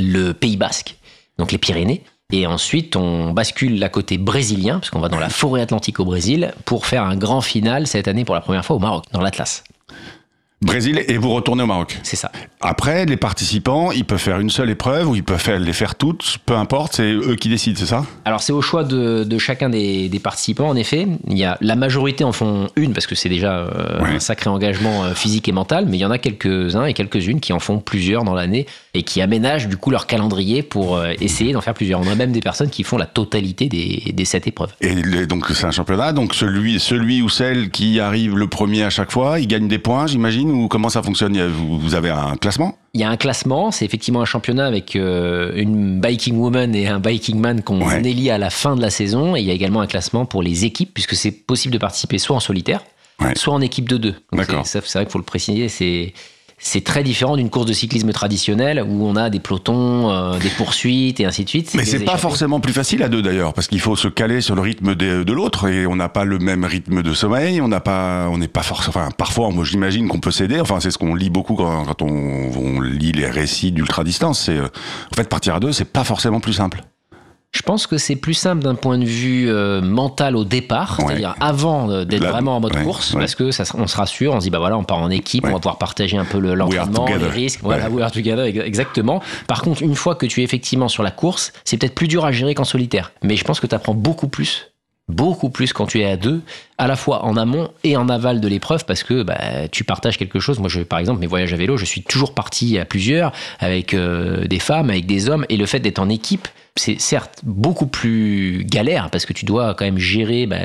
Le 0.00 0.32
Pays 0.32 0.56
Basque, 0.56 0.96
donc 1.38 1.52
les 1.52 1.58
Pyrénées. 1.58 2.02
Et 2.32 2.46
ensuite, 2.46 2.94
on 2.96 3.32
bascule 3.32 3.78
la 3.78 3.88
côté 3.88 4.18
brésilien, 4.18 4.78
parce 4.80 4.90
qu'on 4.90 5.00
va 5.00 5.08
dans 5.08 5.18
la 5.18 5.30
forêt 5.30 5.62
atlantique 5.62 5.98
au 6.00 6.04
Brésil, 6.04 6.52
pour 6.66 6.86
faire 6.86 7.02
un 7.04 7.16
grand 7.16 7.40
final 7.40 7.86
cette 7.86 8.06
année 8.08 8.24
pour 8.24 8.34
la 8.34 8.40
première 8.42 8.64
fois 8.64 8.76
au 8.76 8.78
Maroc, 8.78 9.04
dans 9.12 9.20
l'Atlas. 9.22 9.64
Brésil 10.60 11.04
et 11.06 11.16
vous 11.18 11.30
retournez 11.32 11.62
au 11.62 11.66
Maroc. 11.66 11.98
C'est 12.02 12.16
ça. 12.16 12.32
Après, 12.60 13.06
les 13.06 13.16
participants, 13.16 13.92
ils 13.92 14.04
peuvent 14.04 14.18
faire 14.18 14.40
une 14.40 14.50
seule 14.50 14.70
épreuve 14.70 15.08
ou 15.08 15.14
ils 15.14 15.22
peuvent 15.22 15.38
faire, 15.40 15.58
les 15.60 15.72
faire 15.72 15.94
toutes, 15.94 16.38
peu 16.46 16.54
importe, 16.54 16.94
c'est 16.96 17.12
eux 17.12 17.36
qui 17.36 17.48
décident, 17.48 17.78
c'est 17.78 17.86
ça? 17.86 18.04
Alors 18.24 18.42
c'est 18.42 18.52
au 18.52 18.60
choix 18.60 18.82
de, 18.82 19.22
de 19.22 19.38
chacun 19.38 19.68
des, 19.70 20.08
des 20.08 20.18
participants 20.18 20.68
en 20.68 20.74
effet. 20.74 21.06
Il 21.28 21.38
y 21.38 21.44
a 21.44 21.56
la 21.60 21.76
majorité 21.76 22.24
en 22.24 22.32
font 22.32 22.68
une 22.74 22.92
parce 22.92 23.06
que 23.06 23.14
c'est 23.14 23.28
déjà 23.28 23.58
euh, 23.58 24.00
Ouais. 24.02 24.10
un 24.16 24.20
sacré 24.20 24.50
engagement 24.50 25.04
euh, 25.04 25.14
physique 25.14 25.48
et 25.48 25.52
mental, 25.52 25.86
mais 25.88 25.96
il 25.96 26.00
y 26.00 26.04
en 26.04 26.10
a 26.10 26.18
quelques-uns 26.18 26.84
et 26.86 26.94
quelques-unes 26.94 27.38
qui 27.40 27.52
en 27.52 27.60
font 27.60 27.78
plusieurs 27.78 28.24
dans 28.24 28.34
l'année 28.34 28.66
et 28.94 29.02
qui 29.04 29.20
aménagent 29.22 29.68
du 29.68 29.76
coup 29.76 29.90
leur 29.90 30.06
calendrier 30.08 30.62
pour 30.62 30.96
euh, 30.96 31.12
essayer 31.20 31.52
d'en 31.52 31.60
faire 31.60 31.74
plusieurs. 31.74 32.00
On 32.00 32.06
a 32.10 32.14
même 32.16 32.32
des 32.32 32.40
personnes 32.40 32.70
qui 32.70 32.82
font 32.82 32.96
la 32.98 33.06
totalité 33.06 33.68
des, 33.68 34.12
des 34.12 34.24
sept 34.24 34.46
épreuves. 34.48 34.72
Et 34.80 34.94
les- 34.94 35.26
donc 35.26 35.46
c'est 35.50 35.66
un 35.66 35.70
championnat, 35.70 36.12
donc 36.12 36.34
celui, 36.34 36.80
celui 36.80 37.22
ou 37.22 37.28
celle 37.28 37.70
qui 37.70 38.00
arrive 38.00 38.36
le 38.36 38.48
premier 38.48 38.82
à 38.82 38.90
chaque 38.90 39.12
fois, 39.12 39.38
il 39.38 39.46
gagne 39.46 39.68
des 39.68 39.78
points, 39.78 40.06
j'imagine, 40.08 40.47
ou 40.50 40.68
comment 40.68 40.88
ça 40.88 41.02
fonctionne? 41.02 41.38
Vous, 41.48 41.94
avez 41.94 42.10
un 42.10 42.36
classement? 42.36 42.76
Il 42.94 43.00
y 43.00 43.04
a 43.04 43.10
un 43.10 43.16
classement, 43.16 43.70
c'est 43.70 43.84
effectivement 43.84 44.20
un 44.20 44.24
championnat 44.24 44.66
avec 44.66 44.96
euh, 44.96 45.52
une 45.56 46.00
biking 46.00 46.36
woman 46.36 46.74
et 46.74 46.88
un 46.88 46.98
biking 47.00 47.38
man 47.38 47.62
qu'on 47.62 47.80
Ouais. 47.86 48.00
élit 48.00 48.30
à 48.30 48.38
la 48.38 48.50
fin 48.50 48.74
de 48.76 48.80
la 48.82 48.90
saison. 48.90 49.36
Et 49.36 49.40
il 49.40 49.46
y 49.46 49.50
a 49.50 49.54
également 49.54 49.80
un 49.80 49.86
classement 49.86 50.24
pour 50.26 50.42
les 50.42 50.64
équipes, 50.64 50.92
puisque 50.94 51.14
c'est 51.14 51.30
possible 51.30 51.72
de 51.74 51.78
participer 51.78 52.18
soit 52.18 52.36
en 52.36 52.40
solitaire, 52.40 52.82
Ouais. 53.20 53.32
soit 53.36 53.52
en 53.54 53.60
équipe 53.60 53.88
de 53.88 53.96
deux. 53.96 54.14
C'est 54.64 54.80
vrai 54.80 55.04
qu'il 55.04 55.10
faut 55.12 55.18
le 55.18 55.24
préciser, 55.24 55.68
c'est 55.68 56.12
c'est 56.58 56.82
très 56.82 57.02
différent 57.02 57.36
d'une 57.36 57.50
course 57.50 57.66
de 57.66 57.72
cyclisme 57.72 58.12
traditionnelle 58.12 58.84
où 58.86 59.06
on 59.06 59.16
a 59.16 59.30
des 59.30 59.38
pelotons, 59.40 60.10
euh, 60.10 60.38
des 60.38 60.50
poursuites 60.50 61.20
et 61.20 61.24
ainsi 61.24 61.44
de 61.44 61.48
suite. 61.48 61.72
Mais 61.74 61.84
c'est 61.84 62.04
pas 62.04 62.16
forcément 62.16 62.60
plus 62.60 62.72
facile 62.72 63.02
à 63.02 63.08
deux 63.08 63.22
d'ailleurs, 63.22 63.54
parce 63.54 63.68
qu'il 63.68 63.80
faut 63.80 63.96
se 63.96 64.08
caler 64.08 64.40
sur 64.40 64.54
le 64.54 64.60
rythme 64.60 64.94
de, 64.94 65.22
de 65.22 65.32
l'autre 65.32 65.68
et 65.68 65.86
on 65.86 65.96
n'a 65.96 66.08
pas 66.08 66.24
le 66.24 66.38
même 66.38 66.64
rythme 66.64 67.02
de 67.02 67.14
sommeil, 67.14 67.60
on 67.60 67.68
n'a 67.68 67.80
pas, 67.80 68.28
on 68.30 68.38
n'est 68.38 68.48
pas 68.48 68.62
forcément, 68.62 68.88
enfin 68.88 69.08
parfois, 69.16 69.50
moi 69.50 69.64
j'imagine 69.64 70.08
qu'on 70.08 70.20
peut 70.20 70.30
s'aider. 70.30 70.60
Enfin 70.60 70.80
c'est 70.80 70.90
ce 70.90 70.98
qu'on 70.98 71.14
lit 71.14 71.30
beaucoup 71.30 71.54
quand, 71.54 71.84
quand 71.84 72.02
on, 72.02 72.50
on 72.56 72.80
lit 72.80 73.12
les 73.12 73.30
récits 73.30 73.72
d'ultra 73.72 74.04
distance. 74.04 74.44
C'est 74.46 74.58
euh, 74.58 74.66
en 75.12 75.16
fait 75.16 75.28
partir 75.28 75.54
à 75.54 75.60
deux, 75.60 75.72
c'est 75.72 75.84
pas 75.84 76.04
forcément 76.04 76.40
plus 76.40 76.54
simple. 76.54 76.82
Je 77.52 77.62
pense 77.62 77.86
que 77.86 77.96
c'est 77.96 78.14
plus 78.16 78.34
simple 78.34 78.62
d'un 78.62 78.74
point 78.74 78.98
de 78.98 79.06
vue 79.06 79.48
euh, 79.50 79.80
mental 79.80 80.36
au 80.36 80.44
départ, 80.44 80.98
Ouais. 81.00 81.06
c'est-à-dire 81.08 81.34
avant 81.40 81.90
euh, 81.90 82.04
d'être 82.04 82.26
vraiment 82.26 82.56
en 82.56 82.60
mode 82.60 82.76
ouais, 82.76 82.84
course, 82.84 83.14
ouais. 83.14 83.20
parce 83.20 83.34
que 83.34 83.50
ça, 83.50 83.64
se- 83.64 83.74
on 83.76 83.86
se 83.86 83.96
rassure, 83.96 84.34
on 84.34 84.40
se 84.40 84.44
dit 84.44 84.50
bah 84.50 84.58
voilà, 84.58 84.76
on 84.76 84.84
part 84.84 84.98
en 84.98 85.08
équipe, 85.10 85.44
on 85.46 85.52
va 85.52 85.54
pouvoir 85.54 85.78
partager 85.78 86.18
un 86.18 86.26
peu 86.26 86.38
le- 86.38 86.54
l'entraînement, 86.54 87.06
les 87.06 87.14
together. 87.14 87.32
risques, 87.32 87.60
voilà, 87.62 87.88
we 87.88 88.02
are 88.02 88.10
together, 88.12 88.44
ex- 88.44 88.58
exactement. 88.64 89.22
Par 89.46 89.62
contre, 89.62 89.82
une 89.82 89.94
fois 89.94 90.14
que 90.14 90.26
tu 90.26 90.40
es 90.42 90.44
effectivement 90.44 90.88
sur 90.88 91.02
la 91.02 91.10
course, 91.10 91.52
c'est 91.64 91.78
peut-être 91.78 91.94
plus 91.94 92.06
dur 92.08 92.26
à 92.26 92.32
gérer 92.32 92.54
qu'en 92.54 92.64
solitaire. 92.64 93.12
Mais 93.22 93.34
je 93.36 93.44
pense 93.44 93.60
que 93.60 93.66
tu 93.66 93.74
apprends 93.74 93.94
beaucoup 93.94 94.28
plus 94.28 94.70
beaucoup 95.10 95.48
plus 95.48 95.72
quand 95.72 95.86
tu 95.86 96.00
es 96.00 96.04
à 96.04 96.18
deux, 96.18 96.42
à 96.76 96.86
la 96.86 96.94
fois 96.94 97.24
en 97.24 97.38
amont 97.38 97.70
et 97.82 97.96
en 97.96 98.10
aval 98.10 98.42
de 98.42 98.46
l'épreuve, 98.48 98.84
parce 98.84 99.02
que 99.02 99.22
bah, 99.22 99.38
tu 99.72 99.82
partages 99.82 100.18
quelque 100.18 100.38
chose. 100.38 100.58
Moi, 100.58 100.68
je, 100.68 100.82
par 100.82 100.98
exemple, 100.98 101.20
mes 101.20 101.26
voyages 101.26 101.54
à 101.54 101.56
vélo, 101.56 101.78
je 101.78 101.86
suis 101.86 102.02
toujours 102.02 102.34
parti 102.34 102.78
à 102.78 102.84
plusieurs, 102.84 103.32
avec 103.58 103.94
euh, 103.94 104.44
des 104.44 104.58
femmes, 104.58 104.90
avec 104.90 105.06
des 105.06 105.30
hommes, 105.30 105.46
et 105.48 105.56
le 105.56 105.64
fait 105.64 105.80
d'être 105.80 105.98
en 105.98 106.10
équipe, 106.10 106.46
c'est 106.78 107.00
certes 107.00 107.40
beaucoup 107.44 107.86
plus 107.86 108.64
galère, 108.64 109.10
parce 109.10 109.26
que 109.26 109.32
tu 109.32 109.44
dois 109.44 109.74
quand 109.74 109.84
même 109.84 109.98
gérer 109.98 110.46
bah, 110.46 110.56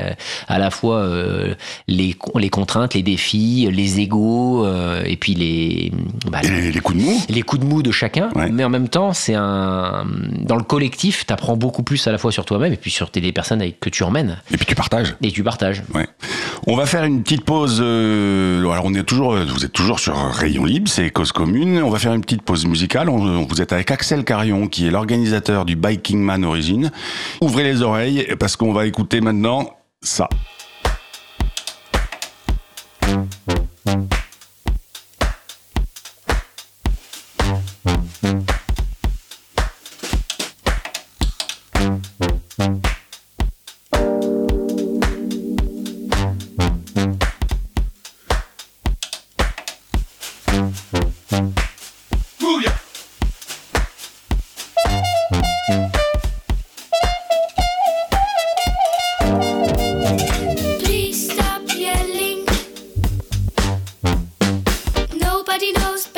à 0.48 0.58
la 0.58 0.70
fois 0.70 0.98
euh, 0.98 1.54
les, 1.88 2.12
con- 2.14 2.38
les 2.38 2.50
contraintes, 2.50 2.94
les 2.94 3.02
défis, 3.02 3.68
les 3.70 4.00
égaux, 4.00 4.64
euh, 4.64 5.02
et 5.04 5.16
puis 5.16 5.34
les, 5.34 5.92
bah, 6.30 6.40
Et 6.42 6.48
les, 6.48 6.72
les 6.72 6.80
coups 6.80 6.98
de 6.98 7.04
mou 7.04 7.20
les 7.28 7.42
coups 7.42 7.62
de 7.62 7.66
mou 7.66 7.82
de 7.82 7.90
chacun, 7.90 8.30
Ouais. 8.34 8.48
mais 8.50 8.64
en 8.64 8.70
même 8.70 8.88
temps, 8.88 9.12
c'est 9.12 9.34
un 9.34 10.06
dans 10.40 10.56
le 10.56 10.62
collectif, 10.62 11.26
tu 11.26 11.32
apprends 11.32 11.56
beaucoup 11.56 11.82
plus 11.82 12.06
à 12.06 12.12
la 12.12 12.18
fois 12.18 12.32
sur 12.32 12.44
toi-même 12.44 12.72
et 12.72 12.76
puis 12.76 12.90
sur 12.90 13.10
tes 13.10 13.20
des 13.20 13.32
personnes 13.32 13.60
avec 13.60 13.80
que 13.80 13.90
tu 13.90 14.02
emmènes 14.02 14.38
et 14.52 14.56
puis 14.56 14.66
tu 14.66 14.74
partages. 14.74 15.16
et 15.22 15.30
tu 15.30 15.42
partages. 15.42 15.82
Ouais. 15.94 16.06
On 16.66 16.76
va 16.76 16.86
faire 16.86 17.04
une 17.04 17.22
petite 17.22 17.44
pause. 17.44 17.80
euh, 17.82 18.60
alors 18.70 18.84
on 18.86 18.94
est 18.94 19.02
toujours, 19.02 19.36
vous 19.36 19.64
êtes 19.64 19.72
toujours 19.72 20.00
sur 20.00 20.16
Rayon 20.16 20.64
Libre, 20.64 20.88
c'est 20.88 21.10
cause 21.10 21.30
commune. 21.30 21.82
On 21.82 21.90
va 21.90 21.98
faire 21.98 22.14
une 22.14 22.22
petite 22.22 22.42
pause 22.42 22.64
musicale. 22.66 23.10
On- 23.10 23.44
vous 23.44 23.60
êtes 23.60 23.72
avec 23.72 23.90
Axel 23.90 24.24
Carion, 24.24 24.66
qui 24.68 24.86
est 24.86 24.90
l'organisateur 24.90 25.66
du 25.66 25.76
Biking 25.76 26.20
Man 26.20 26.44
Origin. 26.44 26.90
Ouvrez 27.42 27.64
les 27.64 27.82
oreilles 27.82 28.26
parce 28.38 28.56
qu'on 28.56 28.72
va 28.72 28.86
écouter 28.86 29.20
maintenant 29.20 29.76
ça. 30.00 30.28
He 65.64 65.72
knows. 65.72 66.13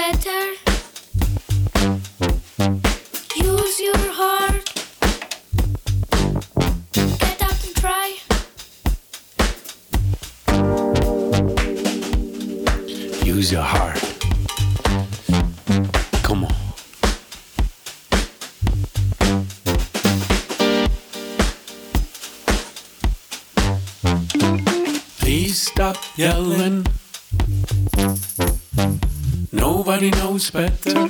Knows 30.55 30.79
better. 30.85 31.09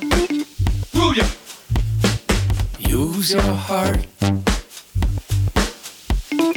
Use 2.79 3.33
your 3.33 3.43
heart. 3.43 4.07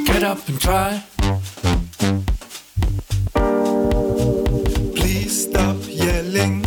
Get 0.06 0.24
up 0.24 0.48
and 0.48 0.62
try. 0.62 1.04
Please 4.96 5.44
stop 5.50 5.76
yelling. 5.88 6.66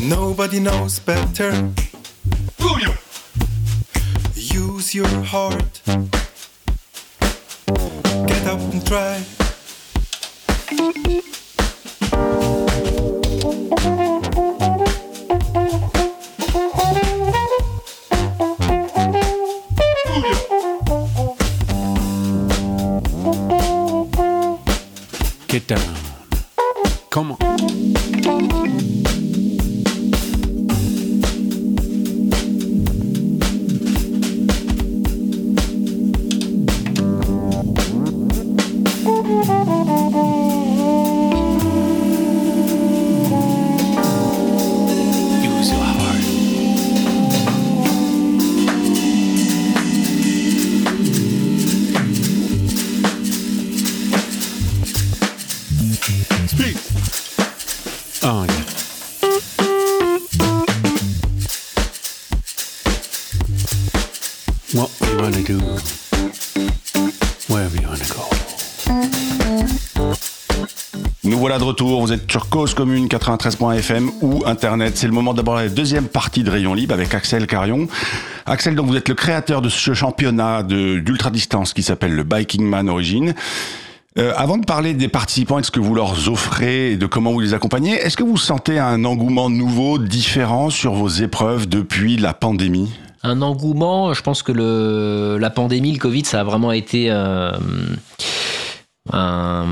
Nobody 0.00 0.60
knows 0.60 0.98
better. 0.98 1.72
Use 4.34 4.94
your 4.94 5.22
heart. 5.24 5.80
Get 8.26 8.46
up 8.46 8.60
and 8.60 8.86
try. 8.86 9.24
Nous 71.24 71.38
voilà 71.38 71.58
de 71.58 71.64
retour, 71.64 72.00
vous 72.00 72.12
êtes 72.12 72.30
sur 72.30 72.48
Cause 72.48 72.74
Commune 72.74 73.06
93.fm 73.06 74.10
ou 74.20 74.42
Internet. 74.44 74.96
C'est 74.96 75.06
le 75.06 75.12
moment 75.12 75.32
d'aborder 75.34 75.64
la 75.64 75.68
deuxième 75.70 76.06
partie 76.06 76.42
de 76.42 76.50
Rayon 76.50 76.74
Libre 76.74 76.94
avec 76.94 77.14
Axel 77.14 77.46
Carion. 77.46 77.88
Axel, 78.44 78.74
donc 78.74 78.86
vous 78.86 78.96
êtes 78.96 79.08
le 79.08 79.14
créateur 79.14 79.62
de 79.62 79.68
ce 79.68 79.94
championnat 79.94 80.62
d'ultra-distance 80.62 81.72
qui 81.72 81.82
s'appelle 81.82 82.14
le 82.14 82.24
Biking 82.24 82.64
Man 82.64 82.88
Origin. 82.88 83.34
Euh, 84.18 84.32
avant 84.36 84.58
de 84.58 84.64
parler 84.64 84.94
des 84.94 85.08
participants 85.08 85.58
et 85.58 85.62
de 85.62 85.66
ce 85.66 85.70
que 85.70 85.80
vous 85.80 85.94
leur 85.94 86.28
offrez 86.28 86.92
et 86.92 86.96
de 86.96 87.06
comment 87.06 87.32
vous 87.32 87.40
les 87.40 87.54
accompagnez, 87.54 87.92
est-ce 87.92 88.16
que 88.16 88.24
vous 88.24 88.36
sentez 88.38 88.78
un 88.78 89.04
engouement 89.04 89.50
nouveau, 89.50 89.98
différent 89.98 90.70
sur 90.70 90.94
vos 90.94 91.08
épreuves 91.08 91.66
depuis 91.68 92.16
la 92.16 92.34
pandémie? 92.34 92.92
Un 93.28 93.42
engouement, 93.42 94.12
je 94.14 94.22
pense 94.22 94.42
que 94.42 94.52
le, 94.52 95.38
la 95.40 95.50
pandémie, 95.50 95.92
le 95.92 95.98
Covid, 95.98 96.24
ça 96.24 96.40
a 96.40 96.44
vraiment 96.44 96.72
été 96.72 97.06
euh, 97.10 97.50
un, 99.12 99.66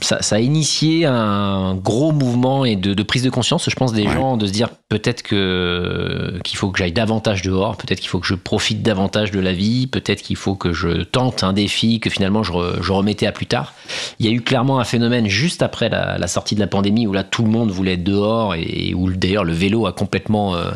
ça, 0.00 0.22
ça 0.22 0.36
a 0.36 0.38
initié 0.40 1.04
un 1.04 1.74
gros 1.74 2.10
mouvement 2.12 2.64
et 2.64 2.74
de, 2.74 2.94
de 2.94 3.02
prise 3.02 3.22
de 3.22 3.28
conscience, 3.28 3.68
je 3.68 3.74
pense, 3.74 3.92
des 3.92 4.06
Ouais. 4.06 4.14
gens, 4.14 4.38
de 4.38 4.46
se 4.46 4.52
dire 4.52 4.70
peut-être 4.88 5.22
que 5.22 6.38
qu'il 6.42 6.56
faut 6.56 6.70
que 6.70 6.78
j'aille 6.78 6.92
davantage 6.92 7.42
dehors, 7.42 7.76
peut-être 7.76 8.00
qu'il 8.00 8.08
faut 8.08 8.18
que 8.18 8.26
je 8.26 8.34
profite 8.34 8.82
davantage 8.82 9.30
de 9.30 9.40
la 9.40 9.52
vie, 9.52 9.86
peut-être 9.86 10.22
qu'il 10.22 10.36
faut 10.36 10.54
que 10.54 10.72
je 10.72 11.02
tente 11.02 11.44
un 11.44 11.52
défi 11.52 12.00
que 12.00 12.08
finalement 12.08 12.42
je, 12.42 12.52
re- 12.52 12.82
je 12.82 12.92
remettais 12.92 13.26
à 13.26 13.32
plus 13.32 13.46
tard. 13.46 13.74
Il 14.18 14.26
y 14.26 14.28
a 14.30 14.32
eu 14.32 14.40
clairement 14.40 14.80
un 14.80 14.84
phénomène 14.84 15.26
juste 15.26 15.62
après 15.62 15.90
la, 15.90 16.16
la 16.16 16.26
sortie 16.26 16.54
de 16.54 16.60
la 16.60 16.66
pandémie 16.66 17.06
où 17.06 17.12
là 17.12 17.24
tout 17.24 17.42
le 17.44 17.50
monde 17.50 17.70
voulait 17.70 17.94
être 17.94 18.04
dehors 18.04 18.54
et 18.54 18.94
où 18.94 19.10
d'ailleurs 19.12 19.44
le 19.44 19.52
vélo 19.52 19.84
a 19.86 19.92
complètement 19.92 20.54
euh, 20.56 20.70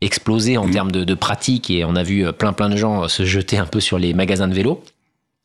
explosé 0.00 0.56
en 0.56 0.68
termes 0.68 0.92
de, 0.92 1.04
de 1.04 1.14
pratique 1.14 1.70
et 1.70 1.84
on 1.84 1.94
a 1.96 2.02
vu 2.02 2.26
euh, 2.26 2.32
plein 2.32 2.52
plein 2.52 2.68
de 2.68 2.76
gens 2.76 3.04
euh, 3.04 3.08
se 3.08 3.24
jeter 3.24 3.58
un 3.58 3.66
peu 3.66 3.80
sur 3.80 3.98
les 3.98 4.14
magasins 4.14 4.48
de 4.48 4.54
vélo. 4.54 4.82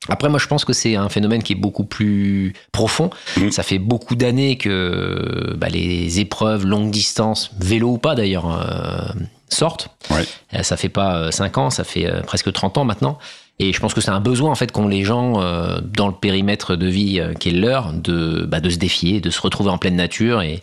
Après, 0.07 0.29
moi, 0.29 0.37
je 0.39 0.47
pense 0.47 0.65
que 0.65 0.73
c'est 0.73 0.95
un 0.95 1.09
phénomène 1.09 1.41
qui 1.41 1.53
est 1.53 1.57
beaucoup 1.57 1.83
plus 1.85 2.53
profond. 2.71 3.09
Mhm. 3.37 3.51
Ça 3.51 3.63
fait 3.63 3.79
beaucoup 3.79 4.15
d'années 4.15 4.57
que 4.57 5.55
bah, 5.57 5.67
les 5.67 6.19
épreuves 6.19 6.65
longue 6.65 6.91
distance, 6.91 7.51
vélo 7.59 7.93
ou 7.93 7.97
pas 7.97 8.13
d'ailleurs, 8.13 8.51
euh, 8.51 9.11
sortent. 9.49 9.89
Ouais. 10.11 10.25
Euh, 10.53 10.63
Ça 10.63 10.77
fait 10.77 10.89
pas 10.89 11.31
5 11.31 11.57
ans, 11.57 11.69
ça 11.69 11.83
fait 11.83 12.05
euh, 12.05 12.21
presque 12.21 12.51
30 12.51 12.77
ans 12.77 12.85
maintenant. 12.85 13.17
Et 13.57 13.71
je 13.71 13.79
pense 13.79 13.93
que 13.93 14.01
c'est 14.01 14.11
un 14.11 14.19
besoin 14.19 14.51
en 14.51 14.55
fait 14.55 14.71
qu'ont 14.71 14.87
les 14.87 15.03
gens 15.03 15.41
euh, 15.41 15.79
dans 15.81 16.07
le 16.07 16.13
périmètre 16.13 16.75
de 16.75 16.87
vie 16.87 17.21
euh, 17.21 17.33
qui 17.33 17.49
est 17.49 17.51
le 17.53 17.61
leur 17.61 17.93
de, 17.93 18.45
bah, 18.45 18.59
de 18.59 18.69
se 18.69 18.77
défier, 18.77 19.21
de 19.21 19.29
se 19.29 19.39
retrouver 19.39 19.69
en 19.69 19.77
pleine 19.77 19.95
nature. 19.95 20.41
Et, 20.41 20.61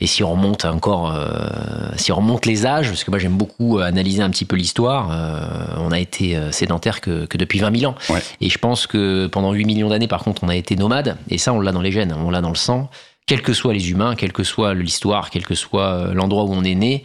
et 0.00 0.06
si 0.06 0.24
on 0.24 0.32
remonte 0.32 0.64
encore, 0.64 1.14
euh, 1.14 1.28
si 1.96 2.10
on 2.10 2.16
remonte 2.16 2.46
les 2.46 2.64
âges, 2.64 2.88
parce 2.88 3.04
que 3.04 3.10
moi 3.10 3.18
j'aime 3.18 3.36
beaucoup 3.36 3.78
analyser 3.78 4.22
un 4.22 4.30
petit 4.30 4.46
peu 4.46 4.56
l'histoire, 4.56 5.10
euh, 5.12 5.76
on 5.78 5.92
a 5.92 5.98
été 5.98 6.36
euh, 6.36 6.50
sédentaire 6.52 7.00
que, 7.00 7.26
que 7.26 7.36
depuis 7.36 7.58
20 7.58 7.78
000 7.78 7.92
ans. 7.92 7.96
Ouais. 8.08 8.22
Et 8.40 8.48
je 8.48 8.58
pense 8.58 8.86
que 8.86 9.26
pendant 9.26 9.52
8 9.52 9.64
millions 9.66 9.90
d'années, 9.90 10.08
par 10.08 10.24
contre, 10.24 10.42
on 10.42 10.48
a 10.48 10.56
été 10.56 10.74
nomade. 10.74 11.16
Et 11.28 11.36
ça, 11.36 11.52
on 11.52 11.60
l'a 11.60 11.72
dans 11.72 11.82
les 11.82 11.92
gènes, 11.92 12.14
on 12.14 12.30
l'a 12.30 12.40
dans 12.40 12.48
le 12.48 12.56
sang. 12.56 12.88
Quels 13.26 13.42
que 13.42 13.52
soient 13.52 13.72
les 13.72 13.90
humains, 13.90 14.14
quelle 14.16 14.32
que 14.32 14.42
soit 14.42 14.74
l'histoire, 14.74 15.30
quel 15.30 15.46
que 15.46 15.54
soit 15.54 15.94
euh, 15.94 16.14
l'endroit 16.14 16.44
où 16.44 16.52
on 16.52 16.64
est 16.64 16.74
né, 16.74 17.04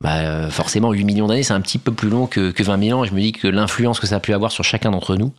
bah, 0.00 0.16
euh, 0.18 0.50
forcément, 0.50 0.92
8 0.92 1.04
millions 1.04 1.26
d'années, 1.26 1.42
c'est 1.42 1.52
un 1.52 1.60
petit 1.60 1.78
peu 1.78 1.92
plus 1.92 2.08
long 2.08 2.26
que, 2.26 2.50
que 2.50 2.62
20 2.62 2.84
000 2.84 2.98
ans. 2.98 3.04
Et 3.04 3.08
je 3.08 3.14
me 3.14 3.20
dis 3.20 3.32
que 3.32 3.48
l'influence 3.48 4.00
que 4.00 4.06
ça 4.06 4.16
a 4.16 4.20
pu 4.20 4.32
avoir 4.32 4.50
sur 4.50 4.64
chacun 4.64 4.90
d'entre 4.90 5.16
nous 5.16 5.32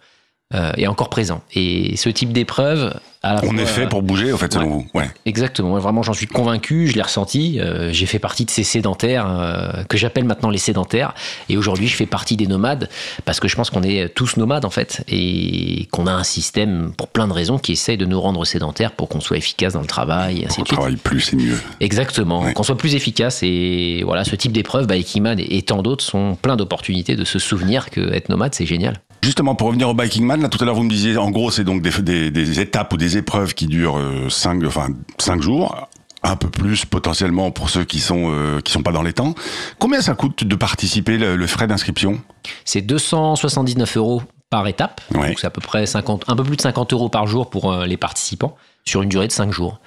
euh, 0.53 0.71
est 0.77 0.87
encore 0.87 1.09
présent. 1.09 1.41
Et 1.53 1.95
ce 1.95 2.09
type 2.09 2.33
d'épreuve, 2.33 2.99
à 3.21 3.35
On 3.43 3.49
fois- 3.51 3.61
est 3.61 3.65
fait 3.65 3.87
pour 3.87 4.01
bouger, 4.01 4.31
en 4.33 4.37
fait, 4.37 4.51
selon 4.53 4.65
Ouais. 4.65 4.71
vous. 4.93 4.99
Ouais. 4.99 5.09
Exactement, 5.25 5.77
vraiment 5.77 6.01
j'en 6.03 6.13
suis 6.13 6.25
convaincu, 6.25 6.87
je 6.87 6.95
l'ai 6.95 7.01
ressenti, 7.01 7.59
euh, 7.59 7.91
j'ai 7.91 8.05
fait 8.05 8.17
partie 8.17 8.45
de 8.45 8.49
ces 8.49 8.63
sédentaires 8.63 9.27
euh, 9.29 9.83
que 9.89 9.97
j'appelle 9.97 10.23
maintenant 10.23 10.49
les 10.49 10.57
sédentaires 10.57 11.13
et 11.49 11.57
aujourd'hui 11.57 11.87
je 11.87 11.95
fais 11.95 12.05
partie 12.05 12.37
des 12.37 12.47
nomades 12.47 12.89
parce 13.25 13.39
que 13.41 13.47
je 13.49 13.55
pense 13.57 13.69
qu'on 13.69 13.83
est 13.83 14.07
tous 14.15 14.37
nomades 14.37 14.63
en 14.65 14.69
fait 14.69 15.03
et 15.09 15.87
qu'on 15.91 16.07
a 16.07 16.13
un 16.13 16.23
système 16.23 16.93
pour 16.97 17.09
plein 17.09 17.27
de 17.27 17.33
raisons 17.33 17.57
qui 17.59 17.73
essaye 17.73 17.97
de 17.97 18.05
nous 18.05 18.19
rendre 18.21 18.45
sédentaires 18.45 18.93
pour 18.93 19.09
qu'on 19.09 19.19
soit 19.19 19.37
efficace 19.37 19.73
dans 19.73 19.81
le 19.81 19.87
travail 19.87 20.39
et 20.41 20.45
ainsi 20.45 20.59
On 20.59 20.63
de 20.63 20.67
suite. 20.67 20.79
travaille 20.79 20.95
plus, 20.95 21.19
c'est 21.19 21.35
mieux. 21.35 21.59
Exactement, 21.81 22.41
Ouais. 22.43 22.53
qu'on 22.53 22.63
soit 22.63 22.77
plus 22.77 22.95
efficace 22.95 23.41
et 23.43 24.01
voilà, 24.05 24.23
ce 24.23 24.35
type 24.37 24.53
d'épreuves, 24.53 24.87
bah, 24.87 24.95
Ekiman 24.97 25.37
et, 25.39 25.57
et 25.57 25.61
tant 25.61 25.81
d'autres 25.83 26.03
sont 26.05 26.37
plein 26.41 26.55
d'opportunités 26.55 27.15
de 27.17 27.25
se 27.25 27.37
souvenir 27.37 27.89
que 27.89 28.13
être 28.13 28.29
nomade 28.29 28.55
c'est 28.55 28.65
génial. 28.65 28.95
Justement, 29.21 29.55
pour 29.55 29.67
revenir 29.67 29.89
au 29.89 29.93
Biking 29.93 30.25
Man, 30.25 30.41
là, 30.41 30.49
tout 30.49 30.57
à 30.61 30.65
l'heure, 30.65 30.75
vous 30.75 30.83
me 30.83 30.89
disiez, 30.89 31.17
en 31.17 31.29
gros, 31.29 31.51
c'est 31.51 31.63
donc 31.63 31.81
des, 31.81 31.91
des- 32.01 32.31
des 32.31 32.59
étapes 32.59 32.93
ou 32.93 32.97
des 32.97 33.17
épreuves 33.17 33.53
qui 33.53 33.67
durent 33.67 33.99
5 34.29 34.63
enfin, 34.65 34.87
cinq 35.17 35.41
jours. 35.41 35.87
Un 36.21 36.35
peu 36.35 36.49
plus 36.49 36.83
potentiellement 36.83 37.49
pour 37.51 37.69
ceux 37.69 37.85
qui 37.85 38.01
sont 38.01 38.29
euh, 38.33 38.59
qui 38.59 38.73
sont 38.73 38.83
pas 38.83 38.91
dans 38.91 39.03
les 39.03 39.13
temps. 39.13 39.35
Combien 39.77 40.01
ça 40.01 40.15
coûte 40.15 40.43
de 40.43 40.55
participer 40.55 41.17
le, 41.17 41.37
le 41.37 41.47
frais 41.47 41.65
d'inscription? 41.65 42.19
C'est 42.65 42.81
279 42.81 43.95
euros 43.95 44.21
par 44.49 44.67
étape. 44.67 44.99
Ouais. 45.15 45.29
Donc 45.29 45.39
c'est 45.39 45.47
à 45.47 45.49
peu 45.49 45.61
près 45.61 45.85
50, 45.85 46.25
un 46.27 46.35
peu 46.35 46.43
plus 46.43 46.57
de 46.57 46.61
50 46.61 46.91
euros 46.91 47.07
par 47.07 47.25
jour 47.25 47.49
pour 47.49 47.71
euh, 47.71 47.85
les 47.85 47.95
participants 47.95 48.57
sur 48.83 49.01
une 49.01 49.07
durée 49.07 49.27
de 49.27 49.31
5 49.31 49.53
jours. 49.53 49.79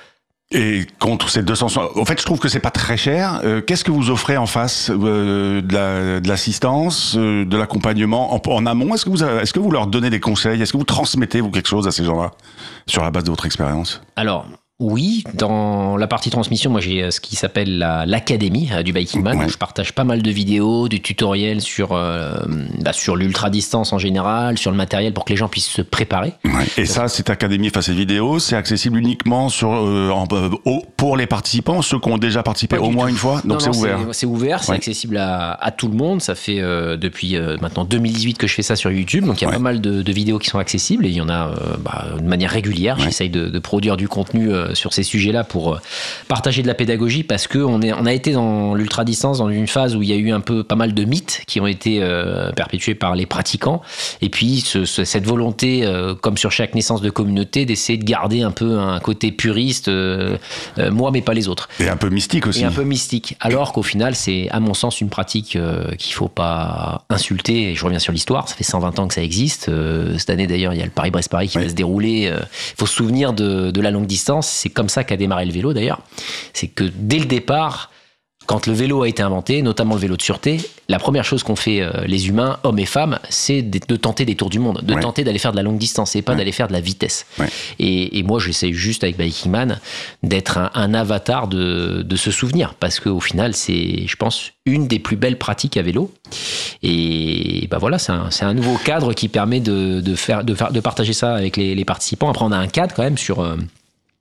Et 0.55 0.87
contre 0.99 1.31
ces 1.31 1.43
200, 1.43 1.69
en 1.97 2.05
fait, 2.05 2.21
je 2.21 2.27
trouve 2.27 2.39
que 2.39 2.49
c'est 2.49 2.61
pas 2.61 2.71
très 2.71 2.99
cher. 2.99 3.41
Euh, 3.45 3.63
Qu'est-ce 3.63 3.85
que 3.85 3.91
vous 3.91 4.11
offrez 4.11 4.37
en 4.37 4.47
face 4.47 4.91
euh, 4.91 5.63
de 5.63 6.29
l'assistance, 6.29 7.17
euh, 7.17 7.47
de 7.47 7.57
l'accompagnement 7.57 8.35
en, 8.35 8.53
en 8.53 8.67
amont? 8.67 8.95
Est-ce 8.95 9.07
que 9.07 9.11
vous 9.11 9.25
est-ce 9.25 9.53
que 9.53 9.61
vous 9.61 9.71
leur 9.71 9.87
donnez 9.87 10.11
des 10.11 10.21
conseils? 10.21 10.61
Est-ce 10.61 10.73
que 10.73 10.79
vous 10.79 10.85
transmettez 10.85 11.41
vous 11.41 11.51
quelque 11.51 11.69
chose 11.69 11.87
à 11.87 11.91
ces 11.91 12.05
gens-là 12.05 12.33
sur 12.87 13.03
la 13.03 13.11
base 13.11 13.25
de 13.25 13.31
votre 13.31 13.47
expérience? 13.47 14.03
Alors, 14.17 14.47
oui, 14.83 15.25
dans 15.35 15.97
la 15.97 16.07
partie 16.07 16.31
transmission, 16.31 16.71
moi 16.71 16.81
j'ai 16.81 17.03
euh, 17.05 17.11
ce 17.11 17.21
qui 17.21 17.37
s'appelle 17.37 17.79
la- 17.79 18.05
l'académie 18.07 18.69
euh, 18.73 18.83
du 18.83 18.93
Biking 18.93 19.23
Man. 19.23 19.39
Ouais. 19.39 19.45
où 19.47 19.49
Je 19.49 19.57
partage 19.57 19.93
pas 19.93 20.05
mal 20.05 20.23
de 20.23 20.31
vidéos, 20.31 20.89
de 20.89 20.97
tutoriels 20.97 21.61
sur, 21.61 21.93
euh, 21.93 22.35
bah, 22.81 22.93
sur 22.93 23.17
l'ultra 23.17 23.51
distance 23.51 23.93
en 23.93 23.99
général, 23.99 24.59
sur 24.59 24.71
le 24.71 24.77
matériel 24.77 25.13
pour 25.13 25.25
que 25.25 25.31
les 25.33 25.37
gens 25.37 25.49
puissent 25.49 25.71
se 25.71 25.83
préparer. 25.83 26.35
Ouais. 26.45 26.67
Et 26.77 26.87
ça, 26.87 27.09
cette 27.09 27.31
académie, 27.31 27.69
enfin 27.69 27.83
ces 27.83 27.95
vidéos, 27.95 28.39
c'est 28.39 28.57
accessible 28.57 28.99
uniquement 28.99 29.49
sur 29.49 29.73
euh, 29.73 30.11
en- 30.11 30.27
pour 30.97 31.17
les 31.17 31.27
participants, 31.27 31.83
ceux 31.83 31.99
qui 31.99 32.09
ont 32.11 32.19
déjà 32.19 32.43
participé 32.43 32.77
Pas 32.77 32.83
au 32.83 32.91
moins 32.91 33.05
tout. 33.07 33.11
une 33.13 33.17
fois. 33.17 33.41
Donc 33.45 33.63
c'est 33.63 33.69
ouvert. 33.71 33.99
C'est 34.13 34.27
ouvert, 34.27 34.63
c'est 34.65 34.71
Ouais. 34.73 34.77
accessible 34.77 35.17
à, 35.17 35.53
à 35.53 35.71
tout 35.71 35.89
le 35.89 35.95
monde. 35.95 36.21
Ça 36.23 36.35
fait 36.35 36.61
euh, 36.61 36.97
depuis 36.97 37.37
maintenant 37.61 37.85
2018 37.85 38.39
que 38.39 38.47
je 38.47 38.55
fais 38.55 38.63
ça 38.63 38.77
sur 38.77 38.91
YouTube. 38.91 39.25
Donc 39.27 39.41
il 39.41 39.45
y 39.45 39.49
a 39.49 39.51
pas 39.51 39.59
mal 39.59 39.81
de, 39.81 40.03
de 40.03 40.13
vidéos 40.13 40.39
qui 40.39 40.49
sont 40.51 40.59
accessibles 40.59 41.07
et 41.07 41.09
il 41.11 41.15
y 41.17 41.21
en 41.21 41.29
a 41.29 41.51
bah, 41.85 42.07
de 42.19 42.27
manière 42.27 42.51
régulière. 42.51 42.99
J'essaye 42.99 43.31
de, 43.31 43.47
de 43.49 43.59
produire 43.59 43.97
du 43.97 44.09
contenu 44.09 44.51
sur 44.75 44.93
ces 44.93 45.03
sujets-là 45.03 45.45
pour 45.45 45.75
euh, 45.75 45.79
partager 46.29 46.63
de 46.63 46.67
la 46.67 46.75
pédagogie 46.75 47.23
parce 47.23 47.47
que 47.47 47.59
on, 47.59 47.81
a 47.83 48.13
été 48.13 48.33
dans 48.33 48.75
l'ultra 48.75 49.05
distance 49.05 49.39
dans 49.39 49.49
une 49.49 49.67
phase 49.67 49.97
où 49.97 50.03
il 50.03 50.09
y 50.09 50.13
a 50.13 50.17
eu 50.17 50.33
un 50.33 50.41
peu 50.41 50.63
pas 50.65 50.75
mal 50.77 50.95
de 50.95 51.05
mythes 51.05 51.43
qui 51.47 51.61
ont 51.61 51.67
été 51.67 51.99
euh, 52.03 52.53
perpétués 52.53 52.95
par 52.95 53.15
les 53.15 53.27
pratiquants 53.27 53.83
et 54.21 54.29
puis 54.29 54.61
ce- 54.61 54.85
ce- 54.85 55.05
cette 55.05 55.27
volonté, 55.27 55.85
euh, 55.85 56.15
comme 56.15 56.37
sur 56.37 56.53
chaque 56.53 56.75
naissance 56.75 57.01
de 57.01 57.11
communauté, 57.11 57.65
d'essayer 57.67 57.99
de 57.99 58.05
garder 58.05 58.43
un 58.43 58.51
peu 58.51 58.79
un 58.79 58.99
côté 59.01 59.33
puriste, 59.33 59.91
moi 60.91 61.11
mais 61.13 61.23
pas 61.23 61.35
les 61.35 61.49
autres 61.49 61.69
Et 61.81 61.89
un 61.89 61.97
peu 61.97 62.09
mystique 62.09 62.47
aussi. 62.47 62.61
et 62.63 62.65
un 62.65 62.71
peu 62.73 62.85
mystique. 62.85 63.37
Alors 63.41 63.73
qu'au 63.73 63.83
final, 63.83 64.15
c'est 64.15 64.49
à 64.51 64.61
mon 64.61 64.75
sens 64.75 65.01
une 65.01 65.09
pratique 65.09 65.59
qu'il 65.99 66.15
faut 66.15 66.29
pas 66.29 67.05
insulter. 67.11 67.71
Et 67.71 67.75
je 67.75 67.85
reviens 67.85 67.99
sur 67.99 68.13
l'histoire, 68.13 68.49
ça 68.49 68.55
fait 68.55 68.65
120 68.65 68.99
ans 68.99 69.09
que 69.09 69.15
ça 69.15 69.23
existe. 69.23 69.71
Cette 70.19 70.31
année 70.31 70.47
d'ailleurs, 70.47 70.73
il 70.75 70.79
y 70.79 70.83
a 70.83 70.85
le 70.85 70.91
Paris-Brest-Paris 70.91 71.49
qui 71.49 71.59
Oui. 71.59 71.65
va 71.65 71.71
se 71.71 71.75
dérouler. 71.75 72.33
Il 72.33 72.77
faut 72.79 72.87
se 72.87 72.95
souvenir 72.95 73.33
de, 73.33 73.71
de 73.71 73.81
la 73.81 73.91
longue 73.91 74.07
distance. 74.07 74.49
C'est 74.53 74.71
comme 74.71 74.89
ça 74.89 75.05
qu'a 75.05 75.17
démarré 75.17 75.45
le 75.47 75.53
vélo 75.53 75.73
d'ailleurs. 75.73 76.01
C'est 76.53 76.69
que 76.69 76.85
dès 76.95 77.19
le 77.19 77.27
départ, 77.27 77.91
quand 78.47 78.67
le 78.67 78.73
vélo 78.73 79.03
a 79.03 79.09
été 79.09 79.23
inventé, 79.23 79.63
notamment 79.63 79.95
le 79.95 80.01
vélo 80.01 80.17
de 80.17 80.23
sûreté, 80.23 80.59
la 80.89 80.99
première 80.99 81.25
chose 81.25 81.45
qu'ont 81.45 81.55
fait 81.55 81.81
euh, 81.81 81.93
les 82.09 82.27
humains, 82.27 82.59
hommes 82.65 82.81
et 82.81 82.87
femmes, 82.87 83.21
c'est 83.31 83.63
de, 83.63 83.79
de 83.87 83.97
tenter 83.97 84.25
des 84.25 84.35
tours 84.35 84.51
du 84.51 84.59
monde, 84.59 84.81
de 84.83 84.95
Ouais. 84.95 85.01
tenter 85.01 85.23
d'aller 85.23 85.39
faire 85.39 85.53
de 85.53 85.57
la 85.57 85.63
longue 85.63 85.79
distance 85.79 86.17
et 86.17 86.23
pas 86.23 86.33
Ouais. 86.33 86.39
d'aller 86.39 86.51
faire 86.51 86.67
de 86.67 86.73
la 86.73 86.81
vitesse. 86.81 87.25
Ouais. 87.39 87.47
Et, 87.79 88.19
et 88.19 88.23
moi, 88.25 88.41
j'essaie 88.41 88.73
juste 88.73 89.05
avec 89.05 89.17
Biking 89.17 89.53
Man 89.53 89.79
d'être 90.25 90.59
un, 90.59 90.73
un 90.75 90.93
avatar 90.93 91.47
de, 91.47 92.03
de 92.05 92.17
ce 92.17 92.33
souvenir 92.33 92.75
parce 92.75 92.99
qu'au 92.99 93.21
final, 93.21 93.55
c'est, 93.55 94.09
je 94.09 94.17
pense, 94.17 94.51
une 94.67 94.89
des 94.89 94.99
plus 94.99 95.17
belles 95.17 95.39
pratiques 95.39 95.77
à 95.77 95.83
vélo. 95.83 96.13
Et 96.83 97.69
bah 97.71 97.79
voilà, 97.79 97.99
c'est 97.99 98.11
un, 98.13 98.55
nouveau 98.55 98.77
cadre 98.77 99.13
qui 99.13 99.29
permet 99.29 99.61
de, 99.61 100.01
de 100.01 100.15
faire, 100.17 100.43
de, 100.43 100.55
faire, 100.55 100.73
de 100.73 100.81
partager 100.81 101.13
ça 101.13 101.35
avec 101.37 101.57
les, 101.57 101.77
les 101.77 101.85
participants. 101.85 102.29
Après, 102.31 102.45
on 102.45 102.51
a 102.53 102.59
un 102.59 102.67
cadre 102.69 102.93
quand 102.95 103.05
même 103.05 103.19
sur. 103.19 103.39
euh, 103.41 103.57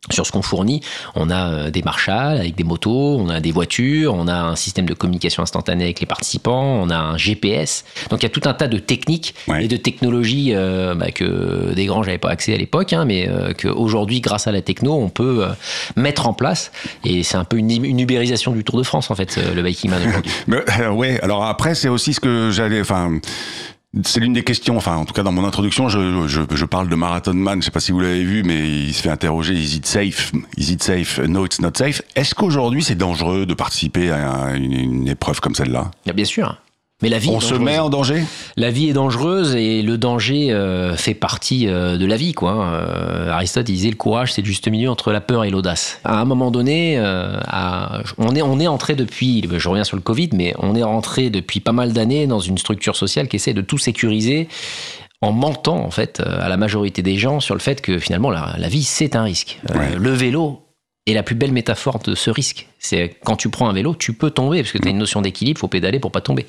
sur 0.10 0.26
ce 0.26 0.32
qu'on 0.32 0.42
fournit, 0.42 0.82
on 1.14 1.30
a 1.30 1.52
euh, 1.52 1.70
des 1.70 1.84
marshals 1.84 2.38
avec 2.40 2.56
des 2.56 2.64
motos, 2.64 3.18
on 3.20 3.30
a 3.30 3.40
des 3.40 3.52
voitures, 3.52 4.16
on 4.16 4.28
a 4.28 4.34
un 4.34 4.56
système 4.56 4.88
de 4.88 4.96
communication 4.96 5.44
instantanée 5.44 5.84
avec 5.84 6.00
les 6.00 6.08
participants, 6.08 6.64
on 6.82 6.90
a 6.90 6.98
un 6.98 7.18
GPS. 7.18 7.86
Donc 8.10 8.22
il 8.22 8.24
y 8.24 8.26
a 8.26 8.30
tout 8.30 8.42
un 8.46 8.54
tas 8.56 8.68
de 8.68 8.80
techniques 8.80 9.36
Ouais. 9.48 9.66
et 9.66 9.68
de 9.68 9.78
technologies 9.78 10.54
euh, 10.56 10.96
bah, 10.96 11.12
que 11.12 11.74
des 11.76 11.86
grands 11.86 12.02
j'avais 12.02 12.18
pas 12.18 12.30
accès 12.30 12.54
à 12.54 12.58
l'époque, 12.58 12.94
hein, 12.94 13.06
mais 13.06 13.30
euh, 13.30 13.54
qu'aujourd'hui 13.54 14.22
grâce 14.22 14.48
à 14.48 14.52
la 14.52 14.62
techno 14.64 14.94
on 14.94 15.10
peut 15.10 15.46
euh, 15.46 15.50
mettre 15.96 16.28
en 16.28 16.34
place. 16.34 16.72
Et 17.06 17.22
c'est 17.22 17.38
un 17.38 17.44
peu 17.44 17.58
une, 17.58 17.70
une 17.70 18.00
ubérisation 18.00 18.54
du 18.54 18.64
Tour 18.64 18.80
de 18.80 18.84
France 18.84 19.12
en 19.12 19.16
fait, 19.16 19.38
euh, 19.38 19.54
le 19.54 19.62
Biking 19.62 19.92
Man 19.92 20.02
aujourd'hui. 20.08 20.32
Mais, 20.48 20.58
euh, 20.80 20.90
ouais, 20.90 21.20
alors 21.22 21.44
après, 21.46 21.76
c'est 21.76 21.90
aussi 21.90 22.14
ce 22.14 22.20
que 22.20 22.50
j'allais. 22.52 22.82
Enfin, 22.82 23.20
c'est 24.04 24.20
l'une 24.20 24.34
des 24.34 24.44
questions. 24.44 24.78
Enfin, 24.78 24.96
en 24.96 25.06
tout 25.06 25.14
cas, 25.14 25.24
dans 25.24 25.32
mon 25.32 25.46
introduction, 25.46 25.90
je, 25.90 26.28
je, 26.28 26.42
je 26.50 26.66
parle 26.66 26.88
de 26.88 26.96
Marathon 26.96 27.34
Man. 27.34 27.62
Je 27.62 27.66
sais 27.66 27.72
pas 27.72 27.80
si 27.80 27.92
vous 27.92 28.00
l'avez 28.00 28.24
vu, 28.24 28.44
mais 28.44 28.68
il 28.68 28.94
se 28.94 29.02
fait 29.02 29.10
interroger 29.10 29.54
is 29.54 29.76
it 29.76 29.86
safe? 29.86 30.32
Is 30.58 30.72
it 30.72 30.82
safe? 30.82 31.20
No, 31.20 31.46
it's 31.46 31.60
not 31.60 31.72
safe. 31.76 32.02
Est-ce 32.16 32.34
qu'aujourd'hui, 32.34 32.84
c'est 32.84 32.96
dangereux 32.96 33.46
de 33.46 33.54
participer 33.54 34.12
à 34.12 34.56
une, 34.56 34.74
une 34.74 35.08
épreuve 35.08 35.40
comme 35.42 35.56
celle-là? 35.56 35.92
Bien, 36.06 36.14
bien 36.14 36.26
sûr. 36.26 36.58
Mais 37.02 37.10
la 37.10 37.18
vie 37.18 37.30
est 37.30 37.36
On 37.36 37.40
se 37.40 37.50
dangereuse. 37.56 37.66
met 37.66 37.80
en 37.80 37.90
danger? 37.90 38.24
La 38.58 38.70
vie 38.70 38.90
est 38.90 38.94
dangereuse 38.94 39.56
et 39.56 39.82
le 39.82 39.98
danger 39.98 40.52
euh, 40.52 40.96
fait 40.96 41.14
partie 41.14 41.68
euh, 41.68 41.98
de 41.98 42.06
la 42.06 42.16
vie. 42.18 42.34
Quoi. 42.34 42.54
Euh, 42.54 43.30
Aristote 43.32 43.68
il 43.70 43.74
disait 43.74 43.90
le 43.90 43.96
courage, 43.96 44.34
c'est 44.34 44.42
le 44.42 44.48
juste 44.48 44.68
milieu 44.68 44.90
entre 44.90 45.12
la 45.12 45.22
peur 45.22 45.44
et 45.44 45.50
l'audace. 45.50 46.00
À 46.04 46.20
un 46.20 46.26
moment 46.26 46.52
donné, 46.52 46.98
euh, 47.00 47.38
à- 47.48 48.02
on, 48.18 48.36
est, 48.36 48.42
on 48.42 48.60
est 48.60 48.68
entré 48.68 48.96
depuis, 48.96 49.48
je 49.58 49.70
reviens 49.70 49.84
sur 49.84 49.98
le 49.98 50.04
Covid, 50.04 50.30
mais 50.34 50.54
on 50.60 50.76
est 50.76 50.84
rentré 50.84 51.30
depuis 51.30 51.60
pas 51.60 51.72
mal 51.72 51.94
d'années 51.94 52.28
dans 52.28 52.40
une 52.40 52.58
structure 52.58 52.96
sociale 52.96 53.28
qui 53.28 53.38
essaie 53.38 53.54
de 53.54 53.62
tout 53.62 53.78
sécuriser 53.78 54.48
en 55.24 55.32
mentant 55.32 55.78
en 55.86 55.92
fait 55.92 56.20
euh, 56.20 56.40
à 56.42 56.50
la 56.50 56.58
majorité 56.58 57.02
des 57.04 57.18
gens 57.18 57.40
sur 57.40 57.54
le 57.56 57.62
fait 57.62 57.80
que 57.82 58.00
finalement 58.00 58.32
la, 58.32 58.56
la 58.58 58.68
vie 58.68 58.84
c'est 58.84 59.16
un 59.16 59.24
risque. 59.24 59.60
Euh, 59.70 59.78
Ouais. 59.78 59.90
Le 59.98 60.12
vélo 60.12 60.62
est 61.08 61.14
la 61.14 61.24
plus 61.24 61.36
belle 61.36 61.52
métaphore 61.52 62.00
de 62.00 62.14
ce 62.16 62.30
risque. 62.30 62.68
C'est 62.80 63.16
quand 63.24 63.36
tu 63.36 63.50
prends 63.50 63.70
un 63.70 63.74
vélo, 63.74 63.96
tu 63.96 64.14
peux 64.14 64.30
tomber 64.30 64.62
parce 64.62 64.72
que 64.72 64.78
tu 64.78 64.88
as 64.88 64.92
une 64.92 64.98
notion 64.98 65.22
d'équilibre, 65.22 65.60
faut 65.60 65.68
pédaler 65.68 66.00
pour 66.00 66.12
pas 66.12 66.22
tomber. 66.22 66.46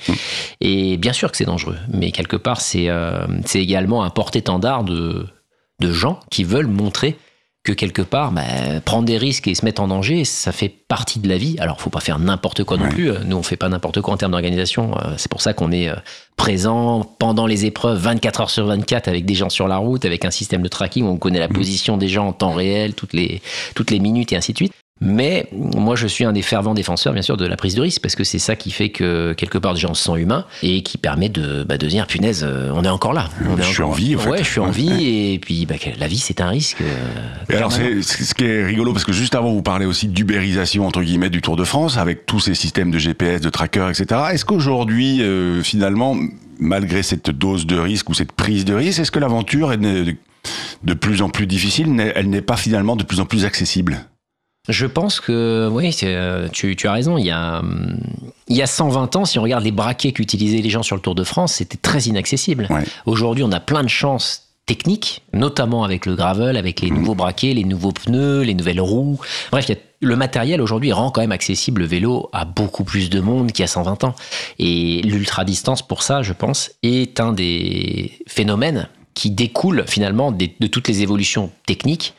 Et 0.61 0.97
bien 0.99 1.13
sûr 1.13 1.31
que 1.31 1.37
c'est 1.37 1.45
dangereux, 1.45 1.77
mais 1.89 2.11
quelque 2.11 2.37
part, 2.37 2.61
c'est 2.61 2.89
euh, 2.89 3.27
également 3.55 4.05
un 4.05 4.11
porte-étendard 4.11 4.85
de, 4.85 5.27
de 5.81 5.93
gens 5.93 6.21
qui 6.31 6.45
veulent 6.45 6.67
montrer 6.67 7.17
que 7.65 7.73
quelque 7.73 8.03
part, 8.03 8.33
bah, 8.33 8.43
prendre 8.85 9.05
des 9.05 9.19
risques 9.19 9.47
et 9.47 9.55
se 9.55 9.65
mettre 9.65 9.83
en 9.83 9.89
danger, 9.89 10.25
ça 10.25 10.51
fait 10.51 10.69
partie 10.69 11.21
de 11.21 11.29
la 11.29 11.39
vie. 11.39 11.57
Alors, 11.61 11.81
faut 11.81 11.91
pas 11.91 12.01
faire 12.01 12.19
n'importe 12.19 12.65
quoi 12.65 12.77
non 12.77 12.89
plus. 12.89 13.13
Nous, 13.25 13.37
on 13.37 13.43
fait 13.43 13.57
pas 13.57 13.69
n'importe 13.69 14.01
quoi 14.01 14.15
en 14.15 14.17
termes 14.17 14.33
d'organisation. 14.33 14.97
Euh, 14.99 15.15
C'est 15.17 15.31
pour 15.31 15.41
ça 15.41 15.55
qu'on 15.55 15.71
est 15.71 15.89
euh, 15.89 15.95
présent 16.37 17.05
pendant 17.21 17.47
les 17.47 17.65
épreuves 17.65 17.99
24 17.99 18.41
heures 18.41 18.51
sur 18.51 18.67
24 18.67 19.07
avec 19.07 19.25
des 19.25 19.35
gens 19.35 19.49
sur 19.49 19.69
la 19.69 19.77
route, 19.77 20.05
avec 20.05 20.25
un 20.25 20.33
système 20.33 20.63
de 20.63 20.69
tracking 20.69 21.05
où 21.05 21.09
on 21.09 21.19
connaît 21.19 21.39
la 21.39 21.49
position 21.49 21.97
des 21.97 22.09
gens 22.09 22.27
en 22.27 22.33
temps 22.33 22.53
réel, 22.53 22.95
toutes 22.95 23.13
les, 23.13 23.41
toutes 23.77 23.93
les 23.93 24.01
minutes 24.01 24.33
et 24.33 24.37
ainsi 24.37 24.53
de 24.53 24.59
suite. 24.59 24.73
Mais 25.05 25.49
moi, 25.53 25.97
je 25.97 26.07
suis 26.07 26.25
un 26.25 26.33
des 26.33 26.43
fervents 26.43 26.75
défenseurs, 26.75 27.13
bien 27.13 27.23
sûr, 27.23 27.37
de 27.37 27.45
la 27.45 27.57
prise 27.57 27.75
de 27.75 27.81
risque, 27.81 28.01
parce 28.03 28.15
que 28.15 28.23
c'est 28.23 28.39
ça 28.39 28.55
qui 28.55 28.71
fait 28.71 28.91
que 28.91 29.33
quelque 29.33 29.59
part, 29.59 29.75
déjà, 29.75 29.89
on 29.91 29.95
se 29.95 30.05
sent 30.05 30.21
humain 30.21 30.45
et 30.63 30.83
qui 30.85 30.97
permet 30.97 31.29
de, 31.29 31.65
bah, 31.65 31.77
de 31.77 31.89
dire, 31.89 32.07
punaise, 32.07 32.45
euh, 32.47 32.71
on 32.73 32.85
est 32.85 32.89
encore 32.89 33.13
là. 33.13 33.29
On 33.51 33.57
Je 33.57 33.63
est 33.63 33.65
suis 33.65 33.83
encore- 33.83 33.95
en 33.95 33.97
vie, 33.97 34.15
en 34.15 34.19
fait. 34.21 34.31
Ouais, 34.31 34.39
je 34.45 34.49
suis 34.49 34.61
en 34.61 34.71
vie, 34.71 35.05
et 35.35 35.39
puis 35.41 35.67
bah, 35.67 35.75
la 35.99 36.07
vie, 36.07 36.19
c'est 36.19 36.41
un 36.41 36.47
risque. 36.49 36.81
euh, 36.83 37.09
Et 37.51 37.57
alors, 37.57 37.73
c'est 37.73 38.01
ce 38.03 38.33
qui 38.35 38.45
est 38.45 38.65
rigolo, 38.65 38.93
parce 38.93 39.05
que 39.05 39.13
juste 39.13 39.35
avant, 39.35 39.51
vous 39.53 39.63
parlez 39.63 39.87
aussi 39.87 40.07
d'ubérisation, 40.07 40.87
entre 40.87 41.03
guillemets, 41.03 41.31
du 41.31 41.43
Tour 41.43 41.57
de 41.57 41.65
France, 41.65 41.99
avec 41.99 42.25
tous 42.25 42.39
ces 42.39 42.55
systèmes 42.55 42.93
de 42.93 42.99
GPS, 42.99 43.41
de 43.41 43.51
trackers, 43.51 43.91
etc. 43.91 44.21
Est-ce 44.33 44.45
qu'aujourd'hui, 44.45 45.21
euh, 45.21 45.65
finalement, 45.65 46.17
malgré 46.61 47.03
cette 47.03 47.29
dose 47.31 47.67
de 47.67 47.77
risque 47.77 48.09
ou 48.09 48.15
cette 48.15 48.31
prise 48.33 48.65
de 48.65 48.75
risque, 48.75 49.01
est-ce 49.01 49.11
que 49.11 49.19
l'aventure 49.19 49.73
est 49.73 49.79
de, 49.79 50.95
plus 50.95 51.23
en 51.23 51.29
plus 51.29 51.49
difficile 51.49 51.89
Elle 52.15 52.31
n'est 52.31 52.41
pas 52.41 52.57
finalement 52.57 52.95
de 52.95 53.03
plus 53.03 53.19
en 53.19 53.25
plus 53.27 53.45
accessible? 53.45 53.99
Je 54.69 54.87
pense 54.87 55.19
que, 55.21 55.69
oui, 55.73 55.95
euh, 56.05 56.49
tu, 56.53 56.77
tu 56.77 56.87
as 56.87 56.93
raison. 56.93 57.19
Il 57.19 57.27
y, 57.27 57.31
a, 57.31 57.63
il 58.47 58.57
y 58.57 58.63
a 58.63 58.67
120 58.69 59.17
ans, 59.17 59.25
si 59.25 59.39
on 59.39 59.43
regarde 59.43 59.65
les 59.65 59.73
braquets 59.73 60.13
qu'utilisaient 60.13 60.63
les 60.63 60.71
gens 60.71 60.85
sur 60.85 60.95
le 60.95 61.03
Tour 61.03 61.17
de 61.17 61.25
France, 61.25 61.55
c'était 61.55 61.79
très 61.79 62.03
inaccessible. 62.03 62.69
Ouais. 62.71 62.85
Aujourd'hui, 63.07 63.43
on 63.43 63.51
a 63.51 63.59
plein 63.59 63.83
de 63.83 63.89
chances 63.89 64.45
techniques, 64.67 65.23
notamment 65.33 65.83
avec 65.83 66.07
le 66.07 66.15
gravel, 66.15 66.57
avec 66.57 66.81
les 66.81 66.91
nouveaux 66.93 67.17
braquets, 67.17 67.53
les 67.55 67.65
nouveaux 67.65 67.91
pneus, 67.91 68.43
les 68.43 68.55
nouvelles 68.55 68.81
roues. 68.81 69.19
Bref, 69.51 69.65
il 69.69 69.73
y 69.73 69.75
a- 69.75 69.81
le 70.01 70.15
matériel 70.17 70.61
aujourd'hui 70.61 70.93
rend 70.93 71.11
quand 71.11 71.21
même 71.21 71.33
accessible 71.33 71.81
le 71.81 71.87
vélo 71.89 72.29
à 72.33 72.45
beaucoup 72.45 72.85
plus 72.85 73.11
de 73.11 73.19
monde 73.21 73.51
qu'il 73.51 73.63
y 73.63 73.65
a 73.65 73.69
120 73.69 74.05
ans. 74.05 74.15
Et 74.61 75.01
l'ultra-distance, 75.03 75.83
pour 75.83 76.05
ça, 76.05 76.23
je 76.23 76.33
pense, 76.33 76.71
est 76.85 77.19
un 77.19 77.33
des 77.33 78.13
phénomènes 78.29 78.89
qui 79.15 79.31
découlent 79.31 79.85
finalement 79.89 80.31
de 80.31 80.67
toutes 80.69 80.87
les 80.89 81.03
évolutions 81.03 81.51
techniques 81.67 82.15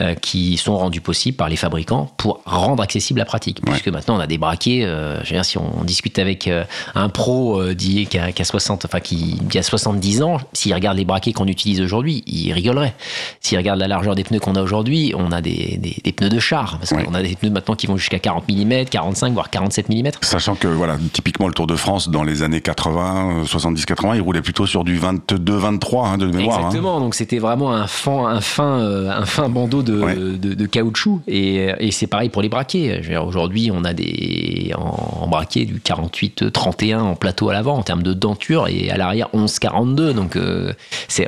euh, 0.00 0.14
qui 0.14 0.56
sont 0.56 0.76
rendus 0.76 1.00
possibles 1.00 1.36
par 1.36 1.48
les 1.48 1.56
fabricants 1.56 2.10
pour 2.16 2.40
rendre 2.44 2.82
accessible 2.82 3.18
la 3.18 3.24
pratique. 3.24 3.60
Puisque 3.64 3.88
maintenant 3.88 4.16
on 4.16 4.20
a 4.20 4.26
des 4.26 4.38
braquets, 4.38 4.82
euh, 4.84 5.16
je 5.24 5.30
veux 5.30 5.36
dire, 5.36 5.44
si 5.44 5.58
on 5.58 5.84
discute 5.84 6.18
avec 6.18 6.46
euh, 6.48 6.64
un 6.94 7.08
pro 7.08 7.62
dit- 7.74 8.06
qui, 8.06 8.18
a, 8.18 8.32
qui 8.32 8.42
a 8.42 8.44
60, 8.44 8.84
enfin 8.84 9.00
qui, 9.00 9.38
qui 9.50 9.58
a 9.58 9.62
70 9.62 10.22
ans, 10.22 10.38
s'il 10.52 10.74
regarde 10.74 10.96
les 10.96 11.04
braquets 11.04 11.32
qu'on 11.32 11.46
utilise 11.46 11.80
aujourd'hui, 11.80 12.22
il 12.26 12.52
rigolerait. 12.52 12.94
S'il 13.40 13.58
regarde 13.58 13.78
la 13.80 13.88
largeur 13.88 14.14
des 14.14 14.24
pneus 14.24 14.40
qu'on 14.40 14.54
a 14.54 14.62
aujourd'hui, 14.62 15.12
on 15.16 15.32
a 15.32 15.40
des, 15.40 15.78
des- 15.80 15.96
des 16.02 16.12
pneus 16.12 16.28
de 16.28 16.38
char, 16.38 16.78
parce 16.78 16.92
Ouais. 16.92 17.04
qu'on 17.04 17.14
a 17.14 17.22
des 17.22 17.36
pneus 17.36 17.50
maintenant 17.50 17.74
qui 17.74 17.86
vont 17.86 17.96
jusqu'à 17.96 18.18
40 18.18 18.48
mm, 18.48 18.84
45, 18.86 19.32
voire 19.34 19.50
47 19.50 19.88
mm. 19.88 20.10
Sachant 20.22 20.54
que, 20.54 20.68
voilà, 20.68 20.96
typiquement 21.12 21.46
le 21.48 21.54
Tour 21.54 21.66
de 21.66 21.76
France, 21.76 22.08
dans 22.08 22.22
les 22.24 22.42
années 22.42 22.60
80, 22.60 23.40
euh, 23.40 23.44
70-80, 23.44 24.14
il 24.16 24.20
roulait 24.22 24.42
plutôt 24.42 24.66
sur 24.66 24.84
du 24.84 24.98
22-23 24.98 26.06
hein, 26.06 26.18
de 26.18 26.26
mémoire. 26.26 26.56
hein. 26.58 26.60
Exactement, 26.66 27.00
donc 27.00 27.14
c'était 27.14 27.38
vraiment 27.38 27.72
un 27.72 27.86
fin, 27.86 28.26
un 28.26 28.40
fin, 28.40 28.78
un 29.10 29.24
fin 29.26 29.48
bandeau 29.58 29.82
de, 29.82 29.98
Ouais. 30.00 30.14
de, 30.14 30.54
de 30.54 30.66
caoutchouc. 30.66 31.20
Et, 31.26 31.68
et 31.78 31.90
c'est 31.90 32.06
pareil 32.06 32.28
pour 32.28 32.42
les 32.42 32.48
braquets. 32.48 33.00
Aujourd'hui, 33.18 33.70
on 33.72 33.84
a 33.84 33.92
des 33.92 34.72
en, 34.76 35.22
en 35.24 35.28
braquet 35.28 35.64
du 35.64 35.80
48-31 35.80 36.98
en 37.00 37.14
plateau 37.16 37.48
à 37.48 37.52
l'avant 37.52 37.76
en 37.76 37.82
termes 37.82 38.02
de 38.02 38.12
denture 38.12 38.68
et 38.68 38.90
à 38.90 38.96
l'arrière 38.96 39.28
11-42. 39.34 40.12
Donc 40.12 40.36
euh, 40.36 40.72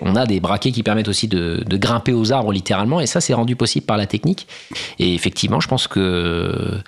on 0.03 0.16
a 0.16 0.27
des 0.27 0.40
braquets 0.40 0.73
qui 0.73 0.83
permettent 0.83 1.09
aussi 1.09 1.29
de, 1.29 1.62
de 1.66 1.77
grimper 1.77 2.12
aux 2.12 2.33
arbres 2.33 2.53
littéralement. 2.53 3.01
Et 3.01 3.07
ça, 3.07 3.21
c'est 3.21 3.35
rendu 3.35 3.57
possible 3.57 3.87
par 3.87 3.97
la 3.97 4.07
technique. 4.07 4.47
Et 4.99 5.14
effectivement, 5.14 5.61
je 5.61 5.69
pense 5.69 5.87
que 5.88 6.79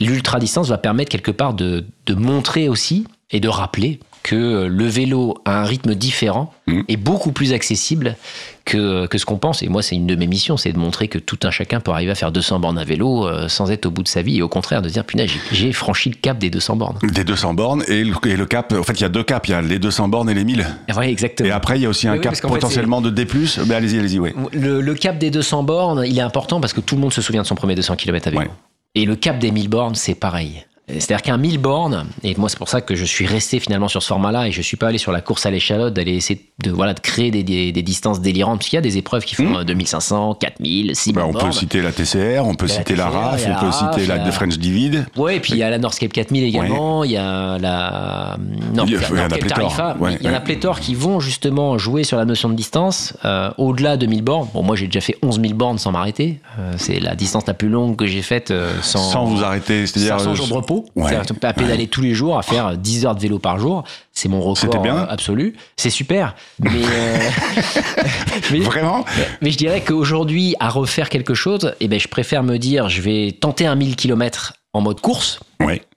l'ultra 0.00 0.38
distance 0.38 0.68
va 0.68 0.78
permettre 0.78 1.10
quelque 1.10 1.30
part 1.30 1.54
de, 1.54 1.84
de 2.06 2.14
montrer 2.14 2.68
aussi 2.68 3.06
et 3.30 3.40
de 3.40 3.48
rappeler 3.48 3.98
que 4.26 4.66
le 4.66 4.84
vélo 4.86 5.36
a 5.44 5.60
un 5.60 5.64
rythme 5.64 5.94
différent 5.94 6.52
Mhm. 6.66 6.82
et 6.88 6.96
beaucoup 6.96 7.30
plus 7.30 7.52
accessible 7.52 8.16
que, 8.64 9.06
que 9.06 9.18
ce 9.18 9.24
qu'on 9.24 9.38
pense. 9.38 9.62
Et 9.62 9.68
moi, 9.68 9.82
c'est 9.82 9.94
une 9.94 10.08
de 10.08 10.16
mes 10.16 10.26
missions, 10.26 10.56
c'est 10.56 10.72
de 10.72 10.78
montrer 10.78 11.06
que 11.06 11.18
tout 11.18 11.38
un 11.44 11.52
chacun 11.52 11.78
peut 11.78 11.92
arriver 11.92 12.10
à 12.10 12.16
faire 12.16 12.32
200 12.32 12.58
bornes 12.58 12.76
à 12.76 12.82
vélo 12.82 13.24
euh, 13.28 13.46
sans 13.46 13.70
être 13.70 13.86
au 13.86 13.92
bout 13.92 14.02
de 14.02 14.08
sa 14.08 14.22
vie 14.22 14.38
et 14.38 14.42
au 14.42 14.48
contraire 14.48 14.82
de 14.82 14.88
dire, 14.88 15.04
punaise, 15.04 15.30
j'ai- 15.30 15.56
j'ai 15.56 15.72
franchi 15.72 16.08
le 16.10 16.16
cap 16.16 16.38
des 16.38 16.50
200 16.50 16.74
bornes. 16.74 16.98
Des 17.04 17.22
200 17.22 17.54
bornes 17.54 17.84
et 17.86 18.02
le, 18.02 18.14
et 18.26 18.36
le 18.36 18.46
cap, 18.46 18.72
en 18.72 18.82
fait, 18.82 18.94
il 18.94 19.02
y 19.02 19.04
a 19.04 19.08
deux 19.08 19.22
caps, 19.22 19.48
il 19.48 19.52
y 19.52 19.54
a 19.54 19.62
les 19.62 19.78
200 19.78 20.08
bornes 20.08 20.28
et 20.28 20.34
les 20.34 20.44
1000. 20.44 20.66
Ouais, 20.96 21.08
exactement. 21.08 21.48
Et 21.48 21.52
après, 21.52 21.78
il 21.78 21.82
y 21.82 21.86
a 21.86 21.88
aussi 21.88 22.08
un 22.08 22.12
Oui, 22.14 22.18
oui, 22.18 22.24
cap 22.24 22.34
fait, 22.34 22.48
potentiellement 22.48 23.00
de 23.00 23.10
D+. 23.10 23.26
Mais 23.68 23.76
allez-y, 23.76 23.98
allez-y, 24.00 24.18
oui. 24.18 24.32
Le, 24.52 24.80
le 24.80 24.94
cap 24.94 25.18
des 25.18 25.30
200 25.30 25.62
bornes, 25.62 26.02
il 26.04 26.18
est 26.18 26.22
important 26.22 26.60
parce 26.60 26.72
que 26.72 26.80
tout 26.80 26.96
le 26.96 27.00
monde 27.00 27.12
se 27.12 27.22
souvient 27.22 27.42
de 27.42 27.46
son 27.46 27.54
premier 27.54 27.76
200 27.76 27.94
km 27.94 28.26
à 28.26 28.30
vélo. 28.32 28.42
Ouais. 28.42 28.50
Et 28.96 29.04
le 29.04 29.14
cap 29.14 29.38
des 29.38 29.52
1000 29.52 29.68
bornes, 29.68 29.94
c'est 29.94 30.16
pareil. 30.16 30.64
C'est-à-dire 30.88 31.22
qu'un 31.22 31.36
1000 31.36 31.58
bornes, 31.58 32.06
et 32.22 32.36
moi 32.36 32.48
c'est 32.48 32.58
pour 32.58 32.68
ça 32.68 32.80
que 32.80 32.94
je 32.94 33.04
suis 33.04 33.26
resté 33.26 33.58
finalement 33.58 33.88
sur 33.88 34.02
ce 34.02 34.06
format-là 34.08 34.46
et 34.46 34.52
je 34.52 34.62
suis 34.62 34.76
pas 34.76 34.86
allé 34.88 34.98
sur 34.98 35.10
la 35.10 35.20
course 35.20 35.44
à 35.44 35.50
l'échalote, 35.50 35.94
d'aller 35.94 36.14
essayer 36.14 36.46
de, 36.62 36.70
voilà, 36.70 36.94
de 36.94 37.00
créer 37.00 37.32
des, 37.32 37.42
des- 37.42 37.72
des 37.72 37.82
distances 37.82 38.20
délirantes, 38.20 38.58
parce 38.60 38.68
qu'il 38.68 38.76
y 38.76 38.78
a 38.78 38.82
des 38.82 38.96
épreuves 38.96 39.24
qui 39.24 39.34
font 39.34 39.58
euh, 39.58 39.64
2500, 39.64 40.34
4000, 40.34 40.94
6000 40.94 41.14
Bah, 41.16 41.24
on 41.28 41.32
peut 41.32 41.40
bornes. 41.40 41.52
citer 41.52 41.82
la 41.82 41.90
TCR, 41.90 42.42
on 42.46 42.54
peut 42.54 42.68
citer 42.68 42.94
la 42.94 43.08
RAF, 43.10 43.44
on 43.48 43.64
peut 43.66 43.72
citer 43.72 44.06
la 44.06 44.30
French 44.30 44.58
Divide. 44.58 45.06
Ouais, 45.16 45.36
et 45.36 45.40
puis 45.40 45.54
il 45.54 45.58
y 45.58 45.64
a 45.64 45.70
la 45.70 45.78
Northscape 45.78 46.12
4000 46.12 46.44
également, 46.44 47.02
il 47.02 47.10
y 47.10 47.16
a 47.16 47.58
la. 47.58 48.36
Non, 48.72 48.84
Il 48.86 48.92
y 48.92 48.96
a- 48.96 49.00
la 49.00 49.28
Northscape 49.28 49.48
Tarifa. 49.48 49.96
ouais, 49.98 50.16
il 50.20 50.26
y 50.26 50.28
en 50.28 50.34
a 50.34 50.34
ouais. 50.38 50.44
pléthore 50.44 50.78
qui 50.78 50.94
vont 50.94 51.18
justement 51.18 51.78
jouer 51.78 52.04
sur 52.04 52.16
la 52.16 52.24
notion 52.24 52.48
de 52.48 52.54
distance 52.54 53.12
euh, 53.24 53.50
au-delà 53.58 53.96
de 53.96 54.06
1000 54.06 54.22
bornes. 54.22 54.48
Bon, 54.54 54.62
moi 54.62 54.76
j'ai 54.76 54.86
déjà 54.86 55.00
fait 55.00 55.16
11 55.22 55.40
000 55.40 55.54
bornes 55.54 55.78
sans 55.78 55.90
m'arrêter. 55.90 56.38
Euh, 56.60 56.74
c'est 56.78 57.00
la 57.00 57.16
distance 57.16 57.44
la 57.48 57.54
plus 57.54 57.68
longue 57.68 57.96
que 57.96 58.06
j'ai 58.06 58.22
faite 58.22 58.52
euh, 58.52 58.72
sans. 58.82 58.98
Sans 59.10 59.24
vous 59.24 59.42
arrêter, 59.42 59.84
c'est-à-dire. 59.88 60.20
500 60.20 60.30
euh, 60.30 60.34
jours 60.34 60.48
de 60.48 60.52
repos, 60.54 60.75
Ouais. 60.94 61.14
à 61.42 61.52
pédaler 61.52 61.86
tous 61.86 62.00
les 62.00 62.14
jours, 62.14 62.38
à 62.38 62.42
faire 62.42 62.76
10 62.76 63.06
heures 63.06 63.14
de 63.14 63.20
vélo 63.20 63.38
par 63.38 63.58
jour, 63.58 63.84
c'est 64.12 64.28
mon 64.28 64.40
record 64.40 64.82
bien 64.82 65.06
absolu. 65.08 65.54
C'est 65.76 65.90
super, 65.90 66.34
mais, 66.58 66.70
euh, 66.84 67.30
mais, 68.52 68.58
Vraiment 68.60 69.04
mais 69.40 69.50
je 69.50 69.58
dirais 69.58 69.82
qu'aujourd'hui, 69.82 70.54
à 70.60 70.68
refaire 70.68 71.08
quelque 71.08 71.34
chose, 71.34 71.74
eh 71.80 71.88
ben, 71.88 71.98
je 72.00 72.08
préfère 72.08 72.42
me 72.42 72.58
dire, 72.58 72.88
je 72.88 73.02
vais 73.02 73.32
tenter 73.32 73.66
un 73.66 73.74
1000 73.74 73.96
km 73.96 74.54
en 74.72 74.80
mode 74.82 75.00
course, 75.00 75.40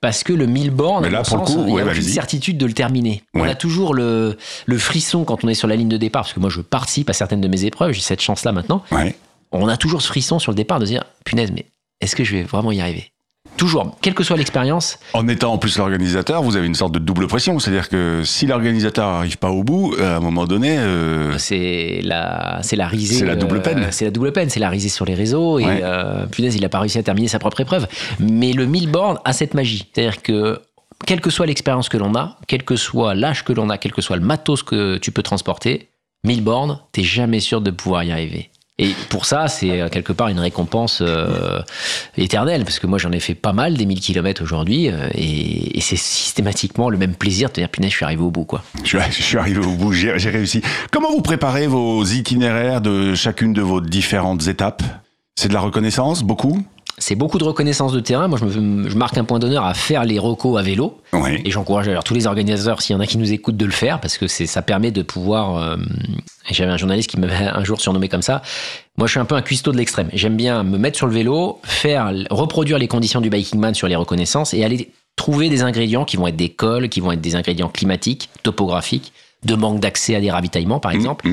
parce 0.00 0.24
que 0.24 0.32
le 0.32 0.46
1000 0.46 0.70
bornes, 0.70 1.06
là, 1.06 1.22
pour 1.22 1.36
le 1.38 1.46
sens, 1.46 1.54
coup, 1.54 1.64
il 1.68 1.74
y 1.74 1.80
a 1.80 1.84
vas-y. 1.84 2.02
certitude 2.02 2.56
de 2.56 2.64
le 2.66 2.72
terminer. 2.72 3.22
On 3.34 3.44
a 3.44 3.54
toujours 3.54 3.92
le, 3.94 4.38
le 4.66 4.78
frisson 4.78 5.24
quand 5.24 5.44
on 5.44 5.48
est 5.48 5.54
sur 5.54 5.68
la 5.68 5.76
ligne 5.76 5.88
de 5.88 5.98
départ, 5.98 6.22
parce 6.22 6.32
que 6.32 6.40
moi 6.40 6.50
je 6.50 6.60
participe 6.62 7.10
à 7.10 7.12
certaines 7.12 7.40
de 7.42 7.48
mes 7.48 7.64
épreuves, 7.64 7.92
j'ai 7.92 8.00
cette 8.00 8.22
chance-là 8.22 8.52
maintenant. 8.52 8.82
On 9.52 9.68
a 9.68 9.76
toujours 9.76 10.00
ce 10.00 10.06
frisson 10.08 10.38
sur 10.38 10.52
le 10.52 10.56
départ 10.56 10.78
de 10.78 10.86
se 10.86 10.90
dire, 10.92 11.04
punaise, 11.24 11.50
mais 11.52 11.66
est-ce 12.00 12.14
que 12.16 12.24
je 12.24 12.36
vais 12.36 12.42
vraiment 12.42 12.72
y 12.72 12.80
arriver? 12.80 13.12
Toujours, 13.56 13.94
quelle 14.00 14.14
que 14.14 14.24
soit 14.24 14.36
l'expérience, 14.38 14.98
En 15.12 15.28
étant 15.28 15.52
en 15.52 15.58
plus 15.58 15.76
l'organisateur, 15.76 16.42
vous 16.42 16.56
avez 16.56 16.66
une 16.66 16.74
sorte 16.74 16.92
de 16.92 16.98
double 16.98 17.26
pression. 17.26 17.58
C'est-à-dire 17.58 17.88
que 17.90 18.22
si 18.24 18.46
l'organisateur 18.46 19.10
n'arrive 19.10 19.36
pas 19.36 19.50
au 19.50 19.62
bout, 19.64 19.94
euh, 19.98 20.14
à 20.14 20.16
un 20.16 20.20
moment 20.20 20.46
donné, 20.46 20.78
euh, 20.78 21.36
c'est 21.36 22.00
la, 22.02 22.60
c'est 22.62 22.76
la 22.76 22.88
risée. 22.88 23.16
C'est 23.16 23.26
la 23.26 23.36
double 23.36 23.58
euh, 23.58 23.60
peine. 23.60 23.88
c'est 23.90 24.06
la 24.06 24.10
double 24.10 24.32
peine, 24.32 24.48
c'est 24.48 24.60
la 24.60 24.70
risée 24.70 24.88
sur 24.88 25.04
les 25.04 25.14
réseaux. 25.14 25.58
Et 25.58 25.64
Ouais. 25.66 25.80
euh, 25.82 26.26
punaise, 26.26 26.54
il 26.56 26.62
n'a 26.62 26.70
pas 26.70 26.80
réussi 26.80 26.96
à 26.98 27.02
terminer 27.02 27.28
sa 27.28 27.38
propre 27.38 27.60
épreuve. 27.60 27.86
Mais 28.18 28.52
le 28.52 28.64
1000 28.66 28.90
bornes 28.90 29.18
a 29.26 29.32
cette 29.34 29.52
magie. 29.52 29.86
C'est-à-dire 29.92 30.22
que, 30.22 30.58
quelle 31.06 31.20
que 31.20 31.28
soit 31.30 31.44
l'expérience 31.46 31.88
que 31.90 31.98
l'on 31.98 32.14
a, 32.14 32.38
quel 32.46 32.62
que 32.64 32.76
soit 32.76 33.14
l'âge 33.14 33.44
que 33.44 33.52
l'on 33.52 33.68
a, 33.68 33.76
quel 33.76 33.92
que 33.92 34.00
soit 34.00 34.16
le 34.16 34.24
matos 34.24 34.62
que 34.62 34.96
tu 34.96 35.12
peux 35.12 35.22
transporter, 35.22 35.88
1000 36.24 36.42
bornes, 36.42 36.78
t'es 36.92 37.02
jamais 37.02 37.40
sûr 37.40 37.60
de 37.60 37.70
pouvoir 37.70 38.04
y 38.04 38.12
arriver. 38.12 38.50
Et 38.82 38.94
pour 39.10 39.26
ça, 39.26 39.46
c'est 39.46 39.82
euh, 39.82 39.88
quelque 39.90 40.14
part 40.14 40.28
une 40.28 40.38
récompense 40.38 41.02
euh, 41.02 41.60
éternelle, 42.16 42.64
parce 42.64 42.78
que 42.78 42.86
moi 42.86 42.98
j'en 42.98 43.12
ai 43.12 43.20
fait 43.20 43.34
pas 43.34 43.52
mal 43.52 43.74
des 43.76 43.84
1000 43.84 44.00
km 44.00 44.42
aujourd'hui, 44.42 44.88
euh, 44.88 45.08
et, 45.14 45.78
c'est 45.82 45.96
systématiquement 45.96 46.88
le 46.88 46.96
même 46.96 47.14
plaisir 47.14 47.48
de 47.48 47.54
te 47.54 47.60
dire, 47.60 47.68
punaise, 47.68 47.90
je 47.90 47.96
suis 47.96 48.04
arrivé 48.04 48.22
au 48.22 48.30
bout, 48.30 48.44
quoi. 48.44 48.62
je, 48.84 48.98
suis- 49.10 49.36
arrivé 49.36 49.60
au 49.60 49.72
bout, 49.72 49.92
j'ai 49.92 50.12
réussi. 50.12 50.62
Comment 50.90 51.10
vous 51.10 51.20
préparez 51.20 51.66
vos 51.66 52.04
itinéraires 52.04 52.80
de 52.80 53.14
chacune 53.14 53.52
de 53.52 53.60
vos 53.60 53.82
différentes 53.82 54.46
étapes? 54.46 54.82
C'est 55.36 55.48
de 55.48 55.54
la 55.54 55.60
reconnaissance, 55.60 56.22
beaucoup? 56.22 56.62
C'est 57.00 57.16
beaucoup 57.16 57.38
de 57.38 57.44
reconnaissance 57.44 57.92
de 57.92 57.98
terrain. 58.00 58.28
Moi, 58.28 58.38
je, 58.38 58.44
me- 58.60 58.88
je 58.88 58.96
marque 58.96 59.18
un 59.18 59.24
point 59.24 59.38
d'honneur 59.38 59.64
à 59.64 59.74
faire 59.74 60.04
les 60.04 60.18
recos 60.18 60.58
à 60.58 60.62
vélo. 60.62 61.00
Et 61.44 61.50
j'encourage 61.50 61.88
alors 61.88 62.04
tous 62.04 62.14
les 62.14 62.26
organisateurs, 62.26 62.80
s'il 62.82 62.94
y 62.94 62.96
en 62.96 63.00
a 63.00 63.06
qui 63.06 63.18
nous 63.18 63.32
écoutent, 63.32 63.56
de 63.56 63.64
le 63.64 63.72
faire, 63.72 64.00
parce 64.00 64.16
que 64.18 64.28
ça 64.28 64.62
permet 64.62 64.90
de 64.92 65.02
pouvoir. 65.02 65.56
euh, 65.56 65.76
J'avais 66.50 66.70
un 66.70 66.76
journaliste 66.76 67.10
qui 67.10 67.18
m'avait 67.18 67.34
un 67.52 67.64
jour 67.64 67.80
surnommé 67.80 68.08
comme 68.08 68.22
ça. 68.22 68.42
Moi, 68.96 69.06
je 69.06 69.12
suis 69.12 69.20
un 69.20 69.24
peu 69.24 69.34
un 69.34 69.42
cuistot 69.42 69.72
de 69.72 69.78
l'extrême. 69.78 70.10
J'aime 70.12 70.36
bien 70.36 70.62
me 70.62 70.78
mettre 70.78 70.96
sur 70.98 71.06
le 71.06 71.12
vélo, 71.12 71.58
faire, 71.64 72.12
reproduire 72.30 72.78
les 72.78 72.88
conditions 72.88 73.20
du 73.20 73.30
biking 73.30 73.58
man 73.58 73.74
sur 73.74 73.88
les 73.88 73.96
reconnaissances 73.96 74.52
et 74.54 74.62
aller 74.64 74.90
trouver 75.16 75.48
des 75.48 75.62
ingrédients 75.62 76.04
qui 76.04 76.16
vont 76.16 76.26
être 76.26 76.36
des 76.36 76.50
cols, 76.50 76.88
qui 76.88 77.00
vont 77.00 77.12
être 77.12 77.20
des 77.20 77.34
ingrédients 77.34 77.68
climatiques, 77.68 78.28
topographiques, 78.42 79.12
de 79.44 79.54
manque 79.54 79.80
d'accès 79.80 80.14
à 80.14 80.20
des 80.20 80.30
ravitaillements, 80.30 80.80
par 80.80 80.92
exemple, 80.92 81.28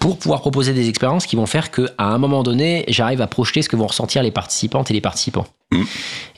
pour 0.00 0.18
pouvoir 0.18 0.40
proposer 0.40 0.72
des 0.72 0.88
expériences 0.88 1.26
qui 1.26 1.36
vont 1.36 1.46
faire 1.46 1.70
qu'à 1.70 1.92
un 1.98 2.18
moment 2.18 2.42
donné, 2.42 2.84
j'arrive 2.88 3.20
à 3.20 3.26
projeter 3.26 3.62
ce 3.62 3.68
que 3.68 3.76
vont 3.76 3.86
ressentir 3.86 4.22
les 4.22 4.32
participantes 4.32 4.90
et 4.90 4.94
les 4.94 5.00
participants. 5.00 5.46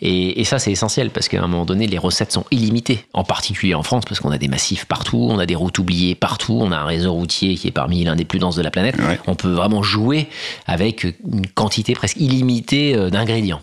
Et, 0.00 0.40
et 0.40 0.44
ça, 0.44 0.59
c'est 0.59 0.72
essentiel 0.72 1.11
parce 1.11 1.29
qu'à 1.29 1.42
un 1.42 1.46
moment 1.46 1.66
donné, 1.66 1.87
les 1.87 1.98
recettes 1.98 2.33
sont 2.33 2.44
illimitées, 2.50 3.05
en 3.12 3.24
particulier 3.24 3.74
en 3.74 3.83
France, 3.83 4.05
parce 4.09 4.20
qu'on 4.20 4.31
a 4.31 4.38
des 4.38 4.48
massifs 4.48 4.87
partout, 4.87 5.29
on 5.31 5.38
a 5.38 5.46
des 5.46 5.55
routes 5.55 5.79
oubliées 5.79 6.14
partout, 6.14 6.59
on 6.61 6.72
a 6.72 6.76
un 6.76 6.85
réseau 6.85 7.12
routier 7.12 7.55
qui 7.55 7.68
est 7.68 7.72
parmi 7.72 8.05
l'un 8.05 8.16
des 8.16 8.24
plus 8.24 8.38
denses 8.38 8.57
de 8.57 8.62
la 8.62 8.70
planète. 8.70 8.96
Ouais. 8.96 9.18
On 9.26 9.35
peut 9.35 9.52
vraiment 9.52 9.83
jouer 9.83 10.29
avec 10.66 11.05
une 11.05 11.46
quantité 11.48 11.94
presque 11.94 12.16
illimitée 12.18 12.94
euh, 12.94 13.11
d'ingrédients. 13.11 13.61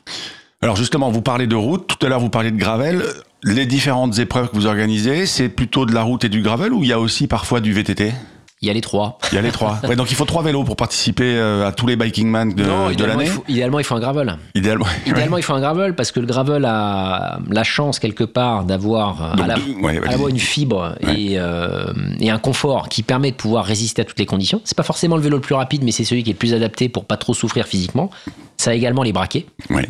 Alors 0.61 0.75
justement, 0.75 1.11
vous 1.11 1.21
parlez 1.21 1.47
de 1.47 1.55
route, 1.55 1.87
tout 1.87 2.05
à 2.05 2.09
l'heure 2.09 2.19
vous 2.19 2.29
parliez 2.29 2.51
de 2.51 2.57
gravel. 2.57 3.03
Les 3.43 3.65
différentes 3.65 4.19
épreuves 4.19 4.49
que 4.49 4.55
vous 4.55 4.67
organisez, 4.67 5.25
c'est 5.25 5.49
plutôt 5.49 5.85
de 5.85 5.93
la 5.93 6.03
route 6.03 6.23
et 6.23 6.29
du 6.29 6.41
gravel 6.41 6.71
ou 6.73 6.83
il 6.83 6.89
y 6.89 6.93
a 6.93 6.99
aussi 6.99 7.27
parfois 7.27 7.59
du 7.59 7.73
VTT 7.73 8.13
Il 8.61 8.67
y 8.67 8.69
a 8.69 8.73
les 8.73 8.79
trois. 8.79 9.17
Il 9.31 9.35
y 9.35 9.37
a 9.37 9.41
les 9.41 9.51
trois. 9.51 9.79
Ouais, 9.87 9.97
donc 9.97 10.11
il 10.11 10.15
faut 10.15 10.23
trois 10.23 10.41
vélos 10.43 10.63
pour 10.63 10.77
participer 10.77 11.35
euh, 11.35 11.67
à 11.67 11.73
tous 11.73 11.85
les 11.85 11.97
Biking 11.97 12.29
Man 12.29 12.53
de, 12.53 12.63
l'année 12.63 13.29
idéalement, 13.49 13.79
il 13.79 13.83
faut 13.85 13.95
un 13.95 13.99
gravel. 13.99 14.37
Idéalement. 14.55 14.85
Idéalement, 15.05 15.35
il 15.37 15.43
faut 15.43 15.53
un 15.53 15.59
gravel 15.59 15.93
parce 15.93 16.13
que 16.13 16.21
le 16.21 16.25
gravel 16.25 16.63
a 16.63 17.39
la 17.49 17.63
chance 17.65 17.99
quelque 17.99 18.23
part 18.23 18.63
d'avoir 18.63 19.21
euh, 19.21 19.35
Donc, 19.35 19.43
à 19.43 19.47
la, 19.47 19.55
deux- 19.55 19.73
ouais, 19.81 19.97
à 19.97 19.99
la 19.99 20.07
vas-y. 20.07 20.17
fois 20.19 20.29
une 20.29 20.39
fibre 20.39 20.95
et, 21.01 21.33
euh, 21.37 21.91
et 22.21 22.29
un 22.29 22.39
confort 22.39 22.87
qui 22.87 23.03
permet 23.03 23.31
de 23.31 23.35
pouvoir 23.35 23.65
résister 23.65 24.03
à 24.03 24.05
toutes 24.05 24.19
les 24.19 24.25
conditions. 24.25 24.61
C'est 24.63 24.77
pas 24.77 24.83
forcément 24.83 25.17
le 25.17 25.21
vélo 25.21 25.35
le 25.35 25.41
plus 25.41 25.55
rapide, 25.55 25.83
mais 25.83 25.91
c'est 25.91 26.05
celui 26.05 26.23
qui 26.23 26.29
est 26.29 26.33
le 26.33 26.39
plus 26.39 26.53
adapté 26.53 26.87
pour 26.87 27.03
pas 27.03 27.17
trop 27.17 27.33
souffrir 27.33 27.67
physiquement. 27.67 28.09
Ça 28.55 28.71
a 28.71 28.73
également 28.73 29.03
les 29.03 29.11
braquets, 29.11 29.47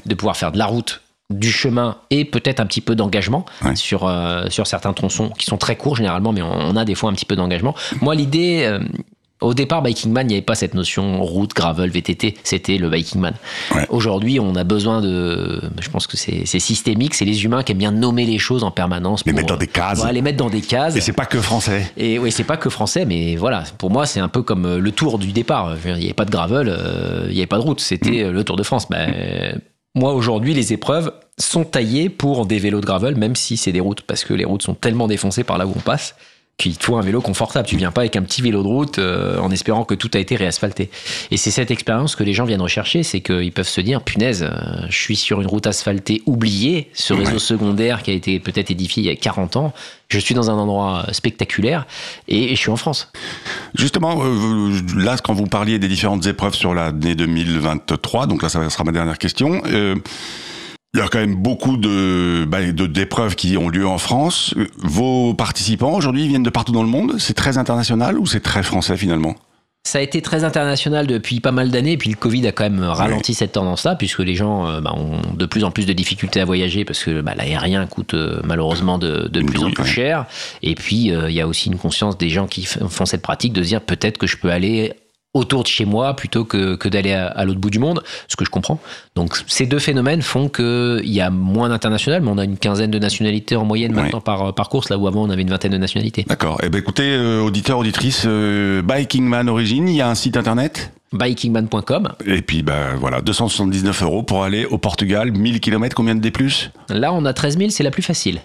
de 0.07 0.15
pouvoir 0.15 0.35
faire 0.37 0.51
de 0.51 0.57
la 0.57 0.65
route 0.65 1.01
du 1.29 1.51
chemin 1.51 1.97
et 2.09 2.25
peut-être 2.25 2.59
un 2.59 2.65
petit 2.65 2.81
peu 2.81 2.95
d'engagement 2.95 3.45
Ouais. 3.63 3.75
sur, 3.75 4.07
euh, 4.07 4.49
sur 4.49 4.67
certains 4.67 4.93
tronçons 4.93 5.29
qui 5.29 5.45
sont 5.45 5.57
très 5.57 5.75
courts 5.75 5.95
généralement, 5.95 6.31
mais 6.33 6.41
on, 6.41 6.51
on 6.51 6.75
a 6.75 6.85
des 6.85 6.95
fois 6.95 7.09
un 7.09 7.13
petit 7.13 7.25
peu 7.25 7.35
d'engagement. 7.35 7.73
Moi, 8.01 8.13
l'idée, 8.13 8.63
euh, 8.65 8.79
au 9.41 9.53
départ, 9.53 9.81
Biking 9.81 10.11
Man, 10.11 10.25
il 10.27 10.29
n'y 10.29 10.33
avait 10.35 10.41
pas 10.41 10.55
cette 10.55 10.73
notion 10.73 11.21
route, 11.21 11.53
gravel, 11.53 11.89
VTT, 11.89 12.35
c'était 12.43 12.77
le 12.77 12.89
Biking 12.89 13.19
Man. 13.19 13.33
Ouais. 13.75 13.85
Aujourd'hui, 13.89 14.39
on 14.39 14.55
a 14.55 14.63
besoin 14.63 15.01
de. 15.01 15.61
Je 15.81 15.89
pense 15.89 16.07
que 16.07 16.15
c'est 16.15 16.43
c'est 16.45 16.59
systémique, 16.59 17.13
c'est 17.13 17.25
les 17.25 17.43
humains 17.43 17.61
qui 17.63 17.73
aiment 17.73 17.79
bien 17.79 17.91
nommer 17.91 18.25
les 18.25 18.37
choses 18.37 18.63
en 18.63 18.71
permanence. 18.71 19.23
Les 19.25 19.31
pour, 19.33 19.41
mettre 19.41 19.53
dans 19.53 19.59
des 19.59 19.67
cases. 19.67 20.01
Ouais, 20.03 20.13
les 20.13 20.21
mettre 20.21 20.37
dans 20.37 20.49
des 20.49 20.61
cases. 20.61 20.95
Et 20.95 21.01
c'est 21.01 21.11
pas 21.13 21.25
que 21.25 21.41
français. 21.41 21.91
Et 21.97 22.19
oui, 22.19 22.31
c'est 22.31 22.45
pas 22.45 22.55
que 22.57 22.69
français, 22.69 23.05
mais 23.05 23.35
voilà, 23.35 23.63
pour 23.79 23.89
moi, 23.91 24.05
c'est 24.05 24.21
un 24.21 24.29
peu 24.29 24.43
comme 24.43 24.65
euh, 24.65 24.79
le 24.79 24.91
tour 24.91 25.19
du 25.19 25.33
départ. 25.33 25.75
Il 25.85 25.93
n'y 25.95 26.05
avait 26.05 26.13
pas 26.13 26.25
de 26.25 26.31
gravel, 26.31 26.69
euh, 26.69 27.25
il 27.27 27.33
n'y 27.33 27.39
avait 27.39 27.45
pas 27.47 27.57
de 27.57 27.63
route, 27.63 27.81
c'était 27.81 28.23
euh, 28.23 28.31
le 28.31 28.43
Tour 28.45 28.55
de 28.55 28.63
France. 28.63 28.87
Ben, 28.89 29.59
moi, 29.95 30.13
aujourd'hui, 30.13 30.53
les 30.53 30.73
épreuves 30.73 31.13
sont 31.37 31.65
taillées 31.65 32.09
pour 32.09 32.45
des 32.45 32.57
vélos 32.57 32.81
de 32.81 32.85
gravel, 32.85 33.15
même 33.15 33.35
si 33.35 33.57
c'est 33.57 33.71
des 33.71 33.79
routes, 33.79 34.01
parce 34.01 34.23
que 34.23 34.33
les 34.33 34.45
routes 34.45 34.63
sont 34.63 34.73
tellement 34.73 35.07
défoncées 35.07 35.43
par 35.43 35.57
là 35.57 35.67
où 35.67 35.73
on 35.75 35.79
passe 35.79 36.15
qu'il 36.57 36.77
te 36.77 36.85
faut 36.85 36.97
un 36.97 37.01
vélo 37.01 37.19
confortable. 37.19 37.67
Tu 37.67 37.77
viens 37.77 37.91
pas 37.91 38.01
avec 38.01 38.15
un 38.15 38.21
petit 38.21 38.41
vélo 38.41 38.61
de 38.61 38.67
route 38.67 38.99
euh, 38.99 39.39
en 39.39 39.49
espérant 39.51 39.85
que 39.85 39.95
tout 39.95 40.09
a 40.13 40.19
été 40.19 40.35
réasphalté. 40.35 40.89
Et 41.31 41.37
c'est 41.37 41.49
cette 41.51 41.71
expérience 41.71 42.15
que 42.15 42.23
les 42.23 42.33
gens 42.33 42.45
viennent 42.45 42.61
rechercher, 42.61 43.01
c'est 43.03 43.21
qu'ils 43.21 43.51
peuvent 43.51 43.67
se 43.67 43.81
dire, 43.81 44.01
punaise, 44.01 44.43
euh, 44.43 44.85
je 44.87 44.95
suis 44.97 45.15
sur 45.15 45.41
une 45.41 45.47
route 45.47 45.65
asphaltée 45.65 46.21
oubliée, 46.27 46.89
ce 46.93 47.13
réseau 47.13 47.33
Ouais. 47.33 47.39
secondaire 47.39 48.03
qui 48.03 48.11
a 48.11 48.13
été 48.13 48.39
peut-être 48.39 48.69
édifié 48.69 49.01
il 49.03 49.05
y 49.07 49.09
a 49.09 49.15
40 49.15 49.55
ans, 49.57 49.73
je 50.09 50.19
suis 50.19 50.35
dans 50.35 50.51
un 50.51 50.53
endroit 50.53 51.07
spectaculaire 51.11 51.87
et, 52.27 52.51
et 52.51 52.55
je 52.55 52.59
suis 52.61 52.69
en 52.69 52.75
France. 52.77 53.11
Justement, 53.73 54.19
euh, 54.23 54.79
là, 54.95 55.17
quand 55.17 55.33
vous 55.33 55.47
parliez 55.47 55.79
des 55.79 55.87
différentes 55.87 56.25
épreuves 56.27 56.53
sur 56.53 56.75
l'année 56.75 57.15
2023, 57.15 58.27
donc 58.27 58.43
là, 58.43 58.49
ça 58.49 58.69
sera 58.69 58.83
ma 58.83 58.91
dernière 58.91 59.17
question. 59.17 59.61
Il 60.93 60.99
y 60.99 61.01
a 61.01 61.07
quand 61.07 61.19
même 61.19 61.35
beaucoup 61.35 61.77
de 61.77 62.45
bah, 62.45 62.59
d'épreuves 62.71 63.35
qui 63.35 63.57
ont 63.57 63.69
lieu 63.69 63.87
en 63.87 63.97
France. 63.97 64.53
Vos 64.77 65.33
participants 65.33 65.93
aujourd'hui 65.93 66.27
viennent 66.27 66.43
de 66.43 66.51
partout 66.51 66.71
dans 66.71 66.83
le 66.83 66.89
monde. 66.89 67.15
C'est 67.17 67.33
très 67.33 67.57
international 67.57 68.19
ou 68.19 68.27
c'est 68.27 68.41
très 68.41 68.61
français 68.61 68.95
finalement? 68.95 69.35
Ça 69.85 69.99
a 69.99 70.01
été 70.01 70.21
très 70.21 70.45
international 70.45 71.07
depuis 71.07 71.41
pas 71.41 71.51
mal 71.51 71.69
d'années, 71.69 71.97
puis 71.97 72.09
le 72.09 72.15
Covid 72.15 72.47
a 72.47 72.53
quand 72.53 72.63
même 72.63 72.83
ralenti 72.83 73.33
cette 73.33 73.51
tendance-là, 73.51 73.95
puisque 73.95 74.19
les 74.19 74.33
gens 74.33 74.65
euh, 74.65 74.79
bah, 74.79 74.93
ont 74.95 75.19
de 75.35 75.45
plus 75.45 75.65
en 75.65 75.71
plus 75.71 75.85
de 75.85 75.91
difficultés 75.91 76.39
à 76.39 76.45
voyager, 76.45 76.85
parce 76.85 77.03
que 77.03 77.19
bah, 77.19 77.33
l'aérien 77.35 77.85
coûte 77.85 78.13
euh, 78.13 78.39
malheureusement 78.45 78.97
de, 78.97 79.27
de 79.27 79.41
plus 79.41 79.61
en 79.61 79.71
plus 79.71 79.85
cher. 79.85 80.25
Et 80.61 80.75
puis, 80.75 81.11
euh, 81.11 81.29
il 81.29 81.35
y 81.35 81.41
a 81.41 81.47
aussi 81.47 81.67
une 81.67 81.77
conscience 81.77 82.17
des 82.17 82.29
gens 82.29 82.47
qui 82.47 82.63
font 82.63 83.05
cette 83.05 83.21
pratique 83.21 83.51
de 83.51 83.61
se 83.61 83.67
dire 83.67 83.81
peut-être 83.81 84.17
que 84.17 84.25
je 84.25 84.37
peux 84.37 84.51
aller 84.51 84.93
autour 85.33 85.63
de 85.63 85.67
chez 85.67 85.85
moi 85.85 86.15
plutôt 86.15 86.45
que, 86.45 86.75
que 86.75 86.87
d'aller 86.87 87.13
à, 87.13 87.27
à 87.27 87.45
l'autre 87.45 87.59
bout 87.59 87.69
du 87.71 87.79
monde, 87.79 88.03
ce 88.27 88.35
que 88.35 88.45
je 88.45 88.49
comprends. 88.49 88.79
Donc 89.15 89.35
ces 89.47 89.65
deux 89.65 89.79
phénomènes 89.79 90.21
font 90.21 90.47
qu'il 90.47 91.01
y 91.03 91.21
a 91.21 91.29
moins 91.29 91.69
d'international, 91.69 92.21
mais 92.21 92.29
on 92.29 92.37
a 92.37 92.43
une 92.43 92.57
quinzaine 92.57 92.91
de 92.91 92.99
nationalités 92.99 93.55
en 93.55 93.65
moyenne 93.65 93.93
maintenant 93.93 94.21
par, 94.21 94.53
par 94.53 94.69
course, 94.69 94.89
là 94.89 94.97
où 94.97 95.07
avant 95.07 95.23
on 95.23 95.29
avait 95.29 95.41
une 95.41 95.49
vingtaine 95.49 95.71
de 95.71 95.77
nationalités. 95.77 96.23
D'accord. 96.27 96.59
Eh 96.63 96.69
ben 96.69 96.77
écoutez, 96.77 97.15
euh, 97.15 97.41
auditeurs, 97.41 97.79
auditrices, 97.79 98.23
euh, 98.25 98.81
Biking 98.83 99.23
Man 99.23 99.49
Origine, 99.49 99.89
il 99.89 99.95
y 99.95 100.01
a 100.01 100.09
un 100.09 100.15
site 100.15 100.37
internet? 100.37 100.91
Bikingman.com, 101.13 102.09
Et 102.25 102.41
puis 102.41 102.63
ben 102.63 102.95
voilà, 102.99 103.21
279 103.21 104.01
euros 104.03 104.23
pour 104.23 104.43
aller 104.43 104.65
au 104.65 104.77
Portugal, 104.77 105.31
1000 105.31 105.59
km, 105.59 105.95
combien 105.95 106.15
de 106.15 106.19
D+. 106.19 106.31
là 106.89 107.13
on 107.13 107.23
a 107.25 107.33
13 107.33 107.57
000, 107.57 107.69
c'est 107.69 107.83
la 107.83 107.91
plus 107.91 108.01
facile. 108.01 108.41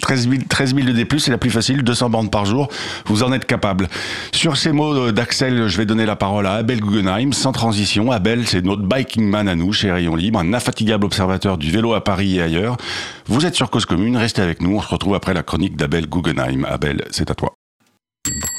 13 0.00 0.28
000, 0.28 0.42
13 0.48 0.74
000 0.74 0.86
de 0.86 0.92
D+, 0.92 1.06
c'est 1.18 1.30
la 1.30 1.38
plus 1.38 1.50
facile, 1.50 1.82
200 1.82 2.10
bandes 2.10 2.30
par 2.30 2.46
jour, 2.46 2.68
vous 3.06 3.22
en 3.22 3.32
êtes 3.32 3.44
capable. 3.44 3.88
Sur 4.32 4.56
ces 4.56 4.72
mots 4.72 4.94
euh, 4.94 5.12
d'Axel, 5.12 5.66
je 5.66 5.76
vais 5.76 5.86
donner 5.86 6.06
la 6.06 6.16
parole 6.16 6.46
à 6.46 6.54
Abel 6.54 6.80
Guggenheim, 6.80 7.32
sans 7.32 7.52
transition. 7.52 8.12
Abel, 8.12 8.46
c'est 8.46 8.64
notre 8.64 8.82
biking 8.82 9.28
man 9.28 9.48
à 9.48 9.56
nous, 9.56 9.72
chez 9.72 9.90
Rayon 9.90 10.14
Libre, 10.14 10.38
un 10.38 10.52
infatigable 10.52 11.04
observateur 11.04 11.58
du 11.58 11.70
vélo 11.70 11.94
à 11.94 12.04
Paris 12.04 12.36
et 12.36 12.42
ailleurs. 12.42 12.76
Vous 13.26 13.44
êtes 13.46 13.54
sur 13.56 13.70
Cause 13.70 13.84
Commune, 13.84 14.16
restez 14.16 14.42
avec 14.42 14.62
nous, 14.62 14.76
on 14.76 14.80
se 14.80 14.88
retrouve 14.88 15.14
après 15.14 15.34
la 15.34 15.42
chronique 15.42 15.76
d'Abel 15.76 16.06
Guggenheim. 16.08 16.64
Abel, 16.68 17.04
c'est 17.10 17.30
à 17.30 17.34
toi. 17.34 17.54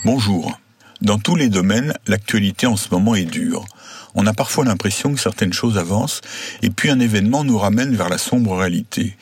Bonjour. 0.06 0.58
Dans 1.02 1.20
tous 1.20 1.36
les 1.36 1.50
domaines, 1.50 1.94
l'actualité 2.08 2.66
en 2.66 2.76
ce 2.76 2.90
moment 2.92 3.14
est 3.14 3.26
dure. 3.26 3.66
On 4.16 4.26
a 4.26 4.34
parfois 4.34 4.66
l'impression 4.66 5.14
que 5.14 5.20
certaines 5.20 5.54
choses 5.54 5.78
avancent, 5.78 6.22
et 6.64 6.72
puis 6.72 6.90
un 6.90 7.00
événement 7.00 7.44
nous 7.44 7.58
ramène 7.58 7.96
vers 7.96 8.10
la 8.10 8.18
sombre 8.18 8.58
réalité. 8.58 9.16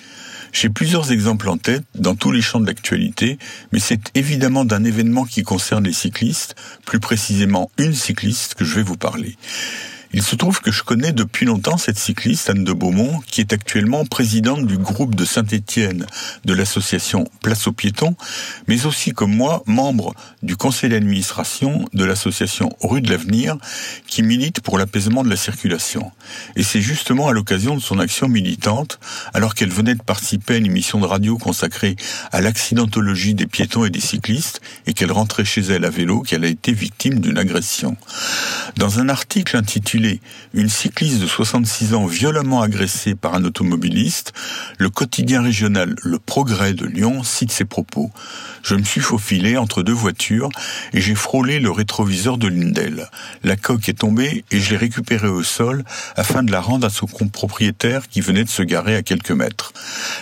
J'ai 0.54 0.70
plusieurs 0.70 1.12
exemples 1.12 1.50
en 1.50 1.58
tête 1.58 1.84
dans 1.96 2.16
tous 2.16 2.32
les 2.32 2.42
champs 2.42 2.62
de 2.62 2.66
l'actualité, 2.66 3.38
mais 3.74 3.80
c'est 3.80 4.00
évidemment 4.16 4.64
d'un 4.64 4.86
événement 4.86 5.26
qui 5.26 5.44
concerne 5.44 5.84
les 5.84 5.92
cyclistes, 5.92 6.56
plus 6.86 7.02
précisément 7.02 7.70
une 7.78 7.94
cycliste 7.94 8.54
que 8.54 8.64
je 8.64 8.76
vais 8.76 8.84
vous 8.84 8.96
parler. 8.96 9.36
Il 10.16 10.24
se 10.24 10.38
trouve 10.38 10.62
que 10.62 10.72
je 10.72 10.82
connais 10.82 11.12
depuis 11.12 11.46
longtemps 11.46 11.78
cette 11.78 12.00
cycliste, 12.00 12.50
Anne 12.50 12.64
de 12.64 12.72
Beaumont, 12.72 13.20
qui 13.28 13.42
est 13.42 13.52
actuellement 13.52 14.06
présidente 14.06 14.66
du 14.66 14.78
groupe 14.78 15.14
de 15.14 15.26
Saint-Étienne 15.26 16.06
de 16.46 16.54
l'association 16.54 17.26
Place 17.42 17.68
aux 17.68 17.74
piétons, 17.74 18.16
mais 18.70 18.86
aussi 18.86 19.12
comme 19.12 19.36
moi, 19.36 19.62
membre 19.66 20.16
du 20.42 20.56
conseil 20.56 20.90
d'administration 20.90 21.84
de 21.94 22.06
l'association 22.06 22.70
Rue 22.80 23.02
de 23.02 23.10
l'Avenir, 23.10 23.58
qui 24.08 24.24
milite 24.24 24.62
pour 24.62 24.78
l'apaisement 24.78 25.22
de 25.22 25.30
la 25.30 25.36
circulation. 25.36 26.14
Et 26.56 26.64
c'est 26.64 26.80
justement 26.80 27.28
à 27.28 27.34
l'occasion 27.34 27.76
de 27.76 27.82
son 27.82 28.00
action 28.00 28.30
militante, 28.30 29.02
alors 29.34 29.54
qu'elle 29.54 29.70
venait 29.70 29.96
de 29.96 30.02
participer 30.02 30.54
à 30.54 30.58
une 30.58 30.68
émission 30.68 31.02
de 31.02 31.06
radio 31.06 31.38
consacrée 31.38 31.98
à 32.32 32.40
l'accidentologie 32.40 33.34
des 33.34 33.48
piétons 33.48 33.84
et 33.84 33.90
des 33.90 34.00
cyclistes, 34.00 34.62
et 34.88 34.94
qu'elle 34.94 35.12
rentrait 35.12 35.44
chez 35.44 35.62
elle 35.64 35.84
à 35.84 35.90
vélo, 35.90 36.22
qu'elle 36.22 36.46
a 36.46 36.48
été 36.48 36.72
victime 36.72 37.20
d'une 37.20 37.38
agression. 37.38 37.98
Dans 38.78 39.02
un 39.02 39.10
article 39.10 39.58
intitulé 39.58 40.05
Une 40.54 40.70
cycliste 40.70 41.20
de 41.20 41.28
66 41.28 41.94
ans 41.94 42.06
violemment 42.06 42.62
agressée 42.62 43.16
par 43.16 43.36
un 43.36 43.44
automobiliste, 43.44 44.34
le 44.78 44.90
quotidien 44.90 45.42
régional 45.42 45.96
Le 46.04 46.20
Progrès 46.20 46.74
de 46.74 46.86
Lyon 46.86 47.24
cite 47.24 47.52
ses 47.52 47.66
propos. 47.66 48.12
Je 48.64 48.76
me 48.76 48.84
suis 48.84 49.02
faufilé 49.02 49.58
entre 49.58 49.84
deux 49.84 49.94
voitures 49.94 50.50
et 50.94 51.02
j'ai 51.02 51.16
frôlé 51.16 51.60
le 51.60 51.72
rétroviseur 51.72 52.38
de 52.38 52.48
l'une 52.48 52.72
d'elles. 52.72 53.10
La 53.44 53.56
coque 53.56 53.90
est 53.90 54.00
tombée 54.00 54.44
et 54.52 54.60
je 54.60 54.72
l'ai 54.72 54.78
récupérée 54.78 55.28
au 55.28 55.44
sol 55.44 55.84
afin 56.16 56.42
de 56.42 56.52
la 56.52 56.62
rendre 56.62 56.88
à 56.88 56.90
son 56.90 57.06
propriétaire 57.06 58.08
qui 58.08 58.22
venait 58.22 58.44
de 58.44 58.50
se 58.50 58.64
garer 58.64 58.96
à 58.96 59.04
quelques 59.04 59.32
mètres. 59.32 59.74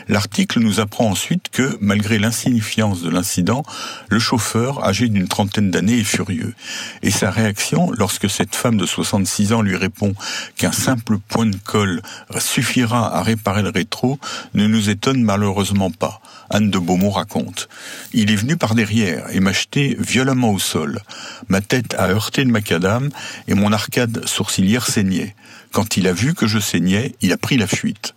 L'article 0.08 0.60
nous 0.60 0.80
apprend 0.80 1.10
ensuite 1.10 1.50
que, 1.50 1.78
malgré 1.80 2.19
l'insignifiance 2.19 3.02
de 3.02 3.10
l'incident, 3.10 3.63
le 4.10 4.19
chauffeur, 4.19 4.86
âgé 4.86 5.08
d'une 5.08 5.28
trentaine 5.28 5.72
d'années, 5.72 6.00
est 6.00 6.04
furieux. 6.04 6.54
Et 7.02 7.12
sa 7.12 7.32
réaction, 7.32 7.91
lorsque 7.98 8.30
cette 8.30 8.56
femme 8.56 8.78
de 8.78 8.86
66 8.86 9.54
ans 9.54 9.62
lui 9.62 9.72
répond 9.75 10.13
qu'un 10.55 10.71
simple 10.71 11.17
point 11.17 11.45
de 11.45 11.57
colle 11.57 12.01
suffira 12.39 13.15
à 13.15 13.23
réparer 13.23 13.62
le 13.62 13.69
rétro, 13.69 14.19
ne 14.53 14.67
nous 14.67 14.89
étonne 14.89 15.23
malheureusement 15.23 15.91
pas. 15.91 16.21
Anne 16.49 16.69
de 16.69 16.77
Beaumont 16.77 17.09
raconte. 17.09 17.69
Il 18.13 18.31
est 18.31 18.36
venu 18.36 18.57
par 18.57 18.75
derrière 18.75 19.29
et 19.31 19.39
m'a 19.39 19.53
jeté 19.53 19.95
violemment 19.99 20.51
au 20.51 20.59
sol. 20.59 21.01
Ma 21.47 21.62
tête 21.62 21.95
a 21.95 22.09
heurté 22.09 22.43
le 22.43 22.51
macadam 22.51 23.09
et 23.47 23.53
mon 23.53 23.71
arcade 23.71 24.25
sourcilière 24.27 24.86
saignait. 24.86 25.36
Quand 25.71 25.97
il 25.97 26.07
a 26.07 26.13
vu 26.13 26.36
que 26.36 26.45
je 26.45 26.59
saignais, 26.59 27.15
il 27.21 27.33
a 27.33 27.38
pris 27.38 27.57
la 27.57 27.65
fuite. 27.65 28.13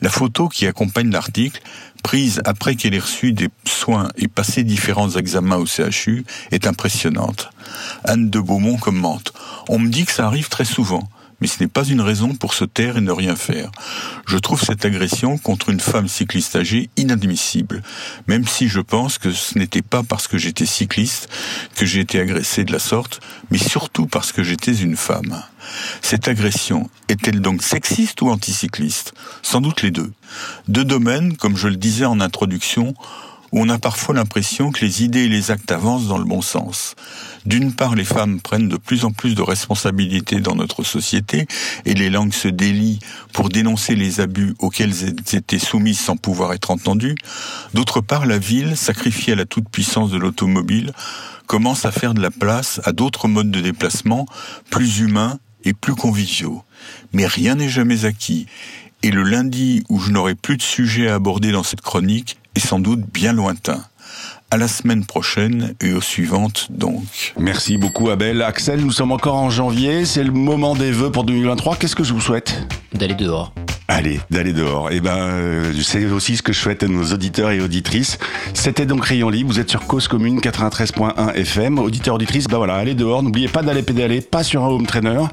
La 0.00 0.10
photo 0.10 0.48
qui 0.48 0.68
accompagne 0.68 1.10
l'article, 1.10 1.60
prise 2.02 2.42
après 2.44 2.74
qu'elle 2.74 2.94
ait 2.94 2.98
reçu 2.98 3.32
des 3.32 3.48
soins 3.64 4.08
et 4.16 4.28
passé 4.28 4.64
différents 4.64 5.10
examens 5.10 5.56
au 5.56 5.66
CHU, 5.66 6.24
est 6.50 6.66
impressionnante. 6.66 7.50
Anne 8.04 8.30
de 8.30 8.40
Beaumont 8.40 8.76
commente. 8.76 9.32
On 9.68 9.78
me 9.78 9.88
dit 9.88 10.04
que 10.04 10.12
ça 10.12 10.26
arrive 10.26 10.48
très 10.48 10.64
souvent 10.64 11.08
mais 11.42 11.48
ce 11.48 11.60
n'est 11.60 11.68
pas 11.68 11.82
une 11.84 12.00
raison 12.00 12.36
pour 12.36 12.54
se 12.54 12.64
taire 12.64 12.96
et 12.96 13.00
ne 13.00 13.10
rien 13.10 13.34
faire. 13.34 13.72
Je 14.28 14.38
trouve 14.38 14.62
cette 14.62 14.84
agression 14.84 15.38
contre 15.38 15.70
une 15.70 15.80
femme 15.80 16.06
cycliste 16.06 16.54
âgée 16.54 16.88
inadmissible, 16.96 17.82
même 18.28 18.46
si 18.46 18.68
je 18.68 18.78
pense 18.78 19.18
que 19.18 19.32
ce 19.32 19.58
n'était 19.58 19.82
pas 19.82 20.04
parce 20.04 20.28
que 20.28 20.38
j'étais 20.38 20.66
cycliste 20.66 21.28
que 21.74 21.84
j'ai 21.84 21.98
été 21.98 22.20
agressé 22.20 22.62
de 22.62 22.70
la 22.70 22.78
sorte, 22.78 23.20
mais 23.50 23.58
surtout 23.58 24.06
parce 24.06 24.30
que 24.30 24.44
j'étais 24.44 24.72
une 24.72 24.96
femme. 24.96 25.42
Cette 26.00 26.28
agression 26.28 26.88
est-elle 27.08 27.40
donc 27.40 27.64
sexiste 27.64 28.22
ou 28.22 28.30
anticycliste? 28.30 29.12
Sans 29.42 29.60
doute 29.60 29.82
les 29.82 29.90
deux. 29.90 30.12
Deux 30.68 30.84
domaines, 30.84 31.36
comme 31.36 31.56
je 31.56 31.66
le 31.66 31.76
disais 31.76 32.04
en 32.04 32.20
introduction, 32.20 32.94
on 33.52 33.68
a 33.68 33.78
parfois 33.78 34.14
l'impression 34.14 34.72
que 34.72 34.84
les 34.84 35.02
idées 35.02 35.24
et 35.24 35.28
les 35.28 35.50
actes 35.50 35.70
avancent 35.70 36.08
dans 36.08 36.18
le 36.18 36.24
bon 36.24 36.40
sens. 36.40 36.94
D'une 37.44 37.74
part, 37.74 37.94
les 37.94 38.04
femmes 38.04 38.40
prennent 38.40 38.68
de 38.68 38.76
plus 38.76 39.04
en 39.04 39.12
plus 39.12 39.34
de 39.34 39.42
responsabilités 39.42 40.40
dans 40.40 40.54
notre 40.54 40.82
société 40.84 41.46
et 41.84 41.94
les 41.94 42.08
langues 42.08 42.32
se 42.32 42.48
délient 42.48 43.00
pour 43.32 43.48
dénoncer 43.48 43.94
les 43.94 44.20
abus 44.20 44.54
auxquels 44.58 44.94
elles 45.02 45.36
étaient 45.36 45.58
soumises 45.58 46.00
sans 46.00 46.16
pouvoir 46.16 46.52
être 46.54 46.70
entendues. 46.70 47.16
D'autre 47.74 48.00
part, 48.00 48.26
la 48.26 48.38
ville, 48.38 48.76
sacrifiée 48.76 49.34
à 49.34 49.36
la 49.36 49.44
toute-puissance 49.44 50.10
de 50.10 50.18
l'automobile, 50.18 50.92
commence 51.46 51.84
à 51.84 51.92
faire 51.92 52.14
de 52.14 52.22
la 52.22 52.30
place 52.30 52.80
à 52.84 52.92
d'autres 52.92 53.28
modes 53.28 53.50
de 53.50 53.60
déplacement 53.60 54.26
plus 54.70 55.00
humains 55.00 55.38
et 55.64 55.74
plus 55.74 55.94
conviviaux. 55.94 56.64
Mais 57.12 57.26
rien 57.26 57.56
n'est 57.56 57.68
jamais 57.68 58.04
acquis. 58.06 58.46
Et 59.04 59.10
le 59.10 59.24
lundi 59.24 59.82
où 59.88 59.98
je 59.98 60.10
n'aurai 60.12 60.36
plus 60.36 60.56
de 60.56 60.62
sujet 60.62 61.08
à 61.08 61.14
aborder 61.14 61.50
dans 61.50 61.64
cette 61.64 61.80
chronique 61.80 62.38
est 62.54 62.60
sans 62.60 62.78
doute 62.78 63.00
bien 63.12 63.32
lointain. 63.32 63.82
À 64.52 64.56
la 64.56 64.68
semaine 64.68 65.04
prochaine 65.04 65.74
et 65.80 65.92
aux 65.92 66.00
suivantes 66.00 66.68
donc. 66.70 67.34
Merci 67.38 67.78
beaucoup 67.78 68.10
Abel. 68.10 68.42
Axel, 68.42 68.80
nous 68.80 68.92
sommes 68.92 69.10
encore 69.10 69.36
en 69.36 69.50
janvier, 69.50 70.04
c'est 70.04 70.22
le 70.22 70.30
moment 70.30 70.76
des 70.76 70.92
vœux 70.92 71.10
pour 71.10 71.24
2023. 71.24 71.76
Qu'est-ce 71.76 71.96
que 71.96 72.04
je 72.04 72.12
vous 72.12 72.20
souhaite? 72.20 72.66
D'aller 72.92 73.14
dehors. 73.14 73.52
Allez, 73.88 74.20
d'aller 74.30 74.52
dehors. 74.52 74.90
Et 74.90 75.00
ben, 75.00 75.16
euh, 75.16 75.72
c'est 75.82 76.06
aussi 76.06 76.36
ce 76.36 76.42
que 76.42 76.52
je 76.52 76.58
souhaite 76.58 76.82
à 76.82 76.88
nos 76.88 77.04
auditeurs 77.12 77.50
et 77.50 77.60
auditrices. 77.60 78.18
C'était 78.54 78.86
donc 78.86 79.04
Rayon 79.04 79.28
Libre. 79.28 79.52
Vous 79.52 79.60
êtes 79.60 79.70
sur 79.70 79.86
Cause 79.86 80.08
Commune 80.08 80.38
93.1 80.38 81.34
FM. 81.34 81.78
Auditeurs, 81.78 82.14
auditrices, 82.14 82.46
ben 82.46 82.58
voilà, 82.58 82.76
allez 82.76 82.94
dehors. 82.94 83.22
N'oubliez 83.22 83.48
pas 83.48 83.62
d'aller 83.62 83.82
pédaler, 83.82 84.20
pas 84.20 84.44
sur 84.44 84.62
un 84.62 84.68
home 84.68 84.86
trainer. 84.86 85.24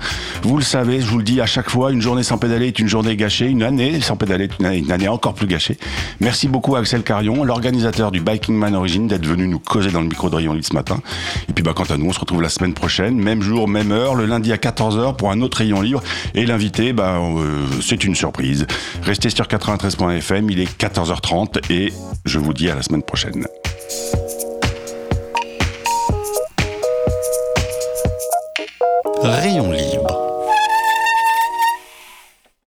Vous 0.41 0.57
le 0.57 0.63
savez, 0.63 0.99
je 0.99 1.05
vous 1.05 1.19
le 1.19 1.23
dis 1.23 1.39
à 1.41 1.45
chaque 1.45 1.69
fois, 1.69 1.91
une 1.91 2.01
journée 2.01 2.23
sans 2.23 2.38
pédaler 2.38 2.67
est 2.67 2.79
une 2.79 2.88
journée 2.88 3.15
gâchée. 3.15 3.47
Une 3.47 3.63
année 3.63 4.01
sans 4.01 4.17
pédaler 4.17 4.45
est 4.45 4.59
une 4.59 4.91
année, 4.91 5.07
encore 5.07 5.35
plus 5.35 5.47
gâchée. 5.47 5.77
Merci 6.19 6.47
beaucoup 6.47 6.75
à 6.75 6.79
Axel 6.79 7.03
Carion, 7.03 7.43
l'organisateur 7.43 8.12
du 8.12 8.19
Biking 8.19 8.55
Man 8.55 8.75
Origin, 8.75 9.07
d'être 9.07 9.25
venu 9.25 9.47
nous 9.47 9.59
causer 9.59 9.91
dans 9.91 10.01
le 10.01 10.07
micro 10.07 10.29
de 10.29 10.35
Rayon 10.35 10.53
Libre 10.53 10.65
ce 10.65 10.73
matin. 10.73 10.99
Et 11.49 11.53
puis, 11.53 11.63
bah, 11.63 11.73
quant 11.75 11.83
à 11.83 11.97
nous, 11.97 12.07
on 12.07 12.13
se 12.13 12.19
retrouve 12.19 12.41
la 12.41 12.49
semaine 12.49 12.73
prochaine, 12.73 13.15
même 13.15 13.41
jour, 13.41 13.67
même 13.67 13.91
heure, 13.91 14.15
le 14.15 14.25
lundi 14.25 14.51
à 14.51 14.57
14h 14.57 15.15
pour 15.15 15.31
un 15.31 15.41
autre 15.41 15.59
Rayon 15.59 15.81
Libre. 15.81 16.01
Et 16.33 16.45
l'invité, 16.45 16.93
bah, 16.93 17.19
euh, 17.19 17.65
c'est 17.81 18.03
une 18.03 18.15
surprise. 18.15 18.38
Restez 19.04 19.30
sur 19.30 19.45
93.fm, 19.45 20.49
il 20.49 20.60
est 20.62 20.80
14h30 20.80 21.71
et 21.71 21.91
je 22.25 22.39
vous 22.39 22.54
dis 22.54 22.69
à 22.69 22.75
la 22.75 22.82
semaine 22.82 23.04
prochaine. 23.04 23.45
Rayon 29.21 29.71
libre 29.71 29.98